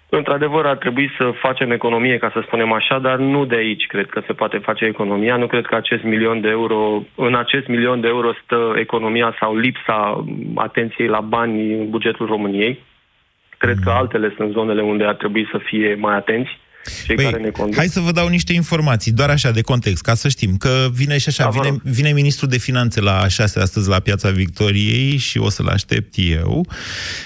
[0.09, 4.09] într-adevăr ar trebui să facem economie, ca să spunem așa, dar nu de aici cred
[4.09, 5.37] că se poate face economia.
[5.37, 9.57] Nu cred că acest milion de euro, în acest milion de euro stă economia sau
[9.57, 10.25] lipsa
[10.55, 12.79] atenției la bani în bugetul României.
[13.59, 16.61] Cred că altele sunt zonele unde ar trebui să fie mai atenți
[17.07, 17.77] cei care ne conduc.
[17.77, 21.19] Hai să vă dau niște informații, doar așa, de context, ca să știm că vine
[21.19, 21.81] și așa, Da, vă vine, rog.
[21.83, 26.67] vine ministrul de finanțe la 6 astăzi la Piața Victoriei și o să-l aștept eu.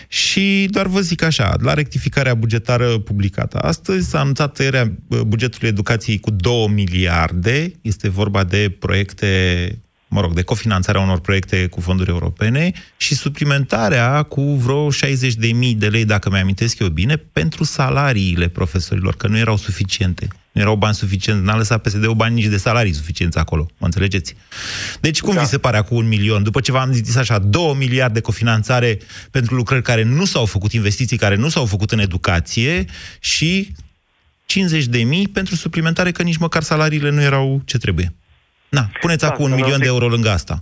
[0.09, 5.69] Și doar vă zic așa, la rectificarea bugetară publicată astăzi s-a anunțat tăierea bă, bugetului
[5.69, 7.73] educației cu 2 miliarde.
[7.81, 9.27] Este vorba de proiecte
[10.09, 15.89] mă rog, de cofinanțarea unor proiecte cu fonduri europene și suplimentarea cu vreo 60.000 de
[15.89, 20.29] lei, dacă mi-amintesc eu bine, pentru salariile profesorilor, că nu erau suficiente.
[20.53, 24.35] Nu erau bani suficienți, n-a lăsat PSD-ul bani nici de salarii suficienți acolo, mă înțelegeți?
[25.01, 25.41] Deci cum da.
[25.41, 26.43] vi se pare acum un milion?
[26.43, 28.99] După ce v-am zis așa, 2 miliarde cofinanțare
[29.31, 32.85] pentru lucrări care nu s-au făcut, investiții care nu s-au făcut în educație
[33.21, 33.73] și
[34.47, 38.15] 50 de mii pentru suplimentare, că nici măcar salariile nu erau ce trebuie.
[38.69, 40.55] Na, puneți Da, acum un sună milion de înfric- euro lângă asta.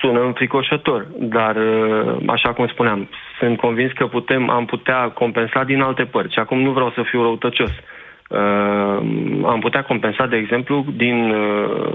[0.00, 3.08] Sună înfricoșător, dar uh, așa cum spuneam,
[3.38, 6.32] sunt convins că putem, am putea compensa din alte părți.
[6.32, 7.70] Și acum nu vreau să fiu răutăcios.
[7.70, 8.98] Uh,
[9.44, 11.92] am putea compensa, de exemplu, din uh,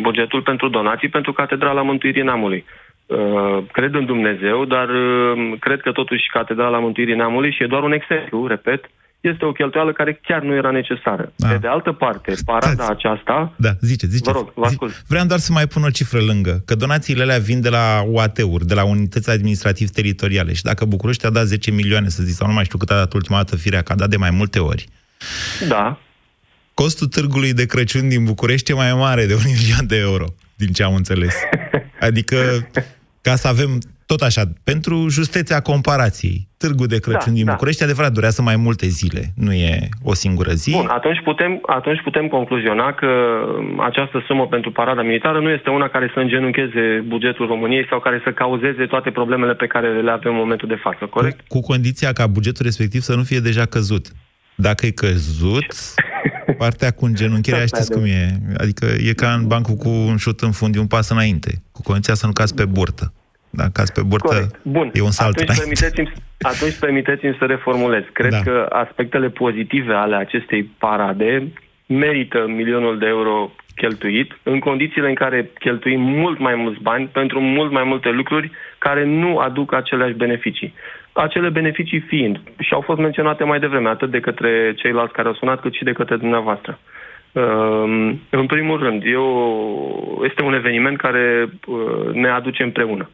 [0.00, 2.64] bugetul pentru donații pentru Catedrala Mântuirii Neamului.
[3.06, 7.82] Uh, cred în Dumnezeu, dar uh, cred că totuși Catedrala Mântuirii Neamului, și e doar
[7.82, 8.90] un exemplu, repet,
[9.20, 11.32] este o cheltuială care chiar nu era necesară.
[11.36, 11.48] Da.
[11.48, 13.52] Pe de altă parte, parada aceasta...
[13.56, 14.32] Da, ziceți, ziceți.
[14.32, 15.02] Vă rog, vă ascult.
[15.06, 18.66] Vreau doar să mai pun o cifră lângă, că donațiile alea vin de la UAT-uri,
[18.66, 22.52] de la unități administrativ-teritoriale și dacă București a dat 10 milioane, să zic, sau nu
[22.52, 24.88] mai știu cât a dat ultima dată firea, că a dat de mai multe ori,
[25.68, 25.98] Da.
[26.74, 30.72] costul târgului de Crăciun din București e mai mare de un milion de euro, din
[30.72, 31.34] ce am înțeles.
[32.00, 32.36] Adică,
[33.20, 33.78] ca să avem
[34.12, 37.52] tot așa, pentru justețea comparației, târgul de Crăciun Da, din da.
[37.52, 40.70] București, adevărat, durează mai multe zile, nu e o singură zi.
[40.70, 43.10] Bun, atunci putem, atunci putem concluziona că
[43.78, 48.20] această sumă pentru parada militară nu este una care să îngenuncheze bugetul României sau care
[48.24, 51.40] să cauzeze toate problemele pe care le avem în momentul de față, corect?
[51.48, 54.06] Cu condiția ca bugetul respectiv să nu fie deja căzut.
[54.54, 55.68] Dacă e căzut,
[56.62, 58.40] partea cu îngenunchirea Asta știți cum e.
[58.56, 61.62] Adică e ca în bancul cu un șut în fund, e un pas înainte.
[61.72, 63.12] Cu condiția să nu cazi pe burtă.
[63.50, 64.60] Dacă ați pe burtă, Corect.
[64.62, 64.90] Bun.
[64.94, 65.38] e un salt.
[65.38, 68.02] Atunci permiteți-mi, atunci permiteți-mi să reformulez.
[68.12, 68.40] Cred da.
[68.40, 71.52] că aspectele pozitive ale acestei parade
[71.86, 77.40] merită milionul de euro cheltuit, în condițiile în care cheltuim mult mai mulți bani pentru
[77.40, 80.74] mult mai multe lucruri care nu aduc aceleași beneficii.
[81.12, 85.34] Acele beneficii fiind, și au fost menționate mai devreme, atât de către ceilalți care au
[85.34, 86.78] sunat, cât și de către dumneavoastră.
[87.32, 93.10] Ehm, în primul rând, eu, este un eveniment care uh, ne aduce împreună.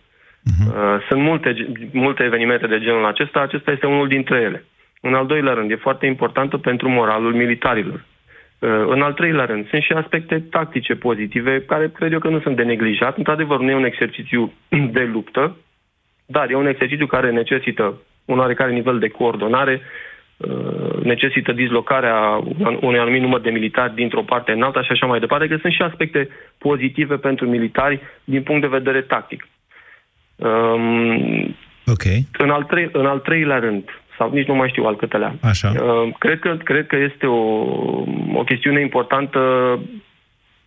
[0.46, 1.00] Uh-huh.
[1.08, 4.64] Sunt multe, multe evenimente de genul acesta, acesta este unul dintre ele.
[5.00, 8.04] În al doilea rând, e foarte importantă pentru moralul militarilor.
[8.58, 12.40] Uh, în al treilea rând, sunt și aspecte tactice pozitive, care cred eu că nu
[12.40, 13.16] sunt de neglijat.
[13.16, 14.52] Într-adevăr, nu e un exercițiu
[14.96, 15.56] de luptă,
[16.26, 19.80] dar e un exercițiu care necesită un oarecare nivel de coordonare,
[20.36, 22.40] uh, necesită dislocarea
[22.80, 25.72] unui anumit număr de militari dintr-o parte în alta și așa mai departe, că sunt
[25.72, 26.28] și aspecte
[26.58, 29.48] pozitive pentru militari din punct de vedere tactic.
[30.36, 31.56] Um,
[31.86, 32.26] okay.
[32.38, 33.84] în, al trei, în al treilea rând,
[34.18, 35.34] sau nici nu mai știu al câtelea.
[35.42, 35.72] Așa.
[35.82, 37.42] Uh, cred, că, cred că este o,
[38.34, 39.40] o chestiune importantă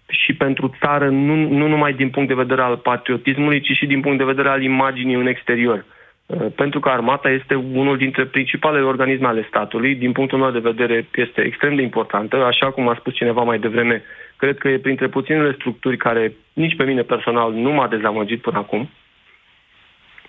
[0.10, 4.02] și pentru țară, nu, nu numai din punct de vedere al patriotismului, ci și din
[4.02, 5.86] punct de vedere al imaginii în exterior.
[6.26, 10.70] Uh, pentru că armata este unul dintre principalele organisme ale statului, din punctul meu de
[10.72, 14.04] vedere este extrem de importantă, așa cum a spus cineva mai devreme,
[14.36, 18.58] cred că e printre puținele structuri care nici pe mine personal nu m-a dezamăgit până
[18.58, 18.90] acum.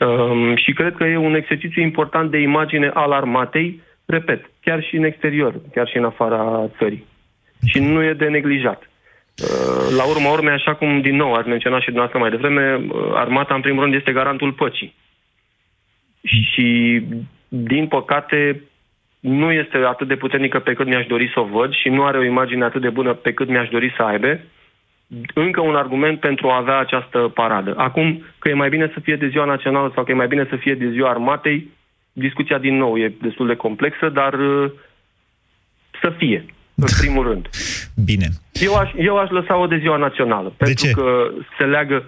[0.00, 4.82] Uh, Um, și cred că e un exercițiu important de imagine al armatei, repet, chiar
[4.82, 7.06] și în exterior, chiar și în afara țării.
[7.66, 8.82] Și nu e de neglijat.
[8.82, 13.10] Uh, la urma urmei, așa cum din nou ați menționat și dumneavoastră mai devreme, uh,
[13.14, 14.94] armata în primul rând este garantul păcii.
[16.22, 17.02] Și
[17.48, 18.62] din păcate
[19.20, 22.18] nu este atât de puternică pe cât mi-aș dori să o văd și nu are
[22.18, 24.40] o imagine atât de bună pe cât mi-aș dori să aibă
[25.34, 27.74] încă un argument pentru a avea această paradă.
[27.76, 30.46] Acum, că e mai bine să fie de ziua națională sau că e mai bine
[30.48, 31.70] să fie de ziua armatei,
[32.12, 34.70] discuția din nou e destul de complexă, dar uh,
[36.00, 36.44] să fie,
[36.74, 37.48] în primul rând.
[38.04, 38.26] Bine.
[38.52, 40.92] Eu aș, eu aș lăsa-o de ziua națională, de pentru ce?
[40.92, 42.04] că se leagă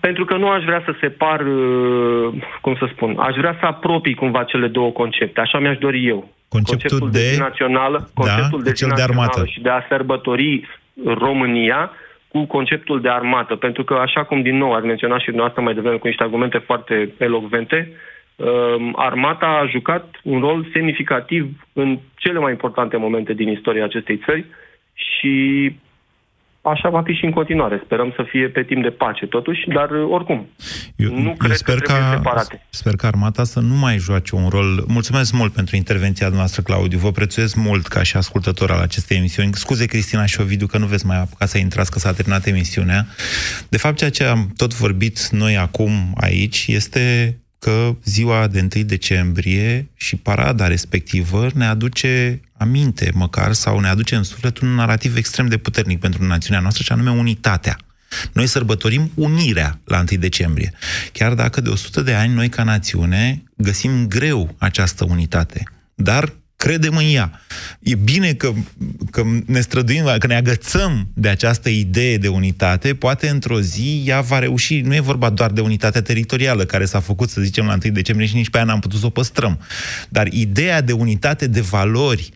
[0.00, 4.14] pentru că nu aș vrea să separ, uh, cum să spun, aș vrea să apropii
[4.14, 5.40] cumva cele două concepte.
[5.40, 6.28] Așa mi-aș dori eu.
[6.48, 10.66] Conceptul, conceptul de, de națională, conceptul da, de, cel de armată și de a sărbători
[11.04, 11.90] România
[12.28, 13.56] cu conceptul de armată.
[13.56, 16.58] Pentru că, așa cum din nou ați menționat și dumneavoastră mai devreme cu niște argumente
[16.58, 17.92] foarte elocvente,
[18.36, 24.20] um, armata a jucat un rol semnificativ în cele mai importante momente din istoria acestei
[24.24, 24.44] țări
[24.94, 25.72] și
[26.62, 27.80] așa va fi și în continuare.
[27.84, 30.48] Sperăm să fie pe timp de pace, totuși, dar oricum,
[30.96, 32.66] eu, nu eu cred sper că trebuie separate.
[32.70, 34.84] Sper că armata să nu mai joace un rol.
[34.88, 36.98] Mulțumesc mult pentru intervenția noastră, Claudiu.
[36.98, 39.54] Vă prețuiesc mult ca și ascultător al acestei emisiuni.
[39.54, 43.06] Scuze, Cristina și Ovidiu, că nu veți mai apuca să intrați, că s-a terminat emisiunea.
[43.68, 48.84] De fapt, ceea ce am tot vorbit noi acum aici este că ziua de 1
[48.84, 55.16] decembrie și parada respectivă ne aduce aminte, măcar, sau ne aduce în suflet un narativ
[55.16, 57.76] extrem de puternic pentru națiunea noastră, și anume unitatea.
[58.32, 60.72] Noi sărbătorim unirea la 1 decembrie.
[61.12, 65.62] Chiar dacă de 100 de ani noi ca națiune găsim greu această unitate.
[65.94, 67.40] Dar credem în ea.
[67.80, 68.52] E bine că,
[69.10, 74.20] că ne străduim, că ne agățăm de această idee de unitate, poate într-o zi ea
[74.20, 77.78] va reuși, nu e vorba doar de unitatea teritorială care s-a făcut, să zicem, la
[77.84, 79.60] 1 decembrie și nici pe aia n-am putut să o păstrăm.
[80.08, 82.30] Dar ideea de unitate de valori,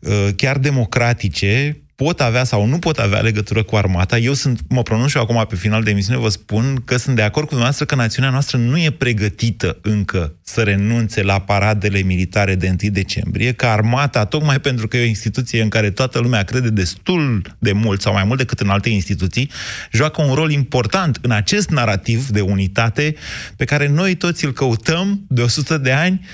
[0.00, 4.18] uh, chiar democratice, pot avea sau nu pot avea legătură cu armata.
[4.18, 7.16] Eu sunt, mă pronunț și eu acum pe final de emisiune, vă spun că sunt
[7.16, 12.00] de acord cu dumneavoastră că națiunea noastră nu e pregătită încă să renunțe la paradele
[12.00, 16.18] militare de 1 decembrie, că armata, tocmai pentru că e o instituție în care toată
[16.18, 19.50] lumea crede destul de mult sau mai mult decât în alte instituții,
[19.92, 23.14] joacă un rol important în acest narativ de unitate
[23.56, 26.26] pe care noi toți îl căutăm de 100 de ani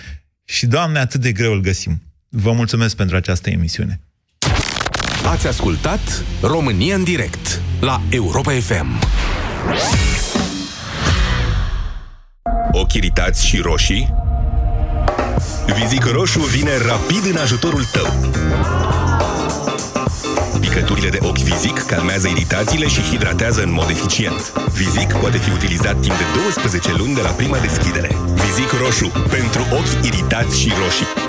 [0.44, 2.02] și, Doamne, atât de greu îl găsim.
[2.28, 4.00] Vă mulțumesc pentru această emisiune.
[5.30, 8.98] Ați ascultat România în direct la Europa FM.
[12.72, 14.14] Ochi iritați și roșii?
[15.80, 18.06] Vizic Roșu vine rapid în ajutorul tău.
[20.60, 24.52] Picăturile de ochi Vizic calmează iritațiile și hidratează în mod eficient.
[24.72, 28.16] Vizic poate fi utilizat timp de 12 luni de la prima deschidere.
[28.34, 29.12] Vizic Roșu.
[29.30, 31.25] Pentru ochi iritați și roșii.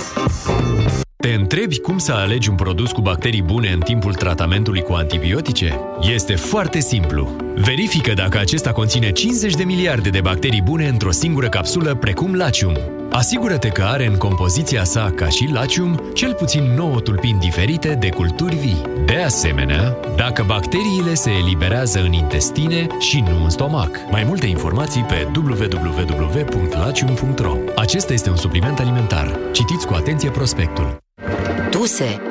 [1.27, 5.79] Te întrebi cum să alegi un produs cu bacterii bune în timpul tratamentului cu antibiotice?
[6.01, 7.35] Este foarte simplu.
[7.55, 12.77] Verifică dacă acesta conține 50 de miliarde de bacterii bune într-o singură capsulă, precum Lacium.
[13.11, 18.09] Asigură-te că are în compoziția sa, ca și Lacium, cel puțin 9 tulpini diferite de
[18.09, 18.81] culturi vii.
[19.05, 23.97] De asemenea, dacă bacteriile se eliberează în intestine și nu în stomac.
[24.11, 26.91] Mai multe informații pe www.lacium.ro
[27.75, 29.39] Acesta este un supliment alimentar.
[29.51, 31.05] Citiți cu atenție prospectul.
[31.87, 32.21] Tuse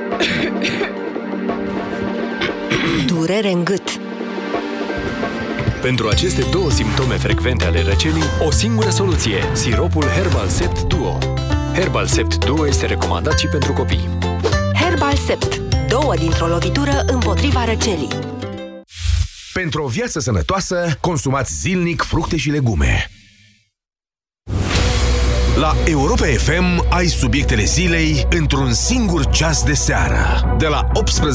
[3.06, 4.00] Durere în gât
[5.80, 11.18] Pentru aceste două simptome frecvente ale răcelii, o singură soluție, siropul Herbal Sept Duo.
[11.74, 14.08] Herbal Sept Duo este recomandat și pentru copii.
[14.80, 15.56] Herbal Sept
[15.88, 18.08] Două dintr-o lovitură împotriva răcelii
[19.52, 23.10] Pentru o viață sănătoasă, consumați zilnic fructe și legume.
[25.60, 30.54] La Europa FM ai subiectele zilei într-un singur ceas de seară.
[30.58, 31.34] De la 18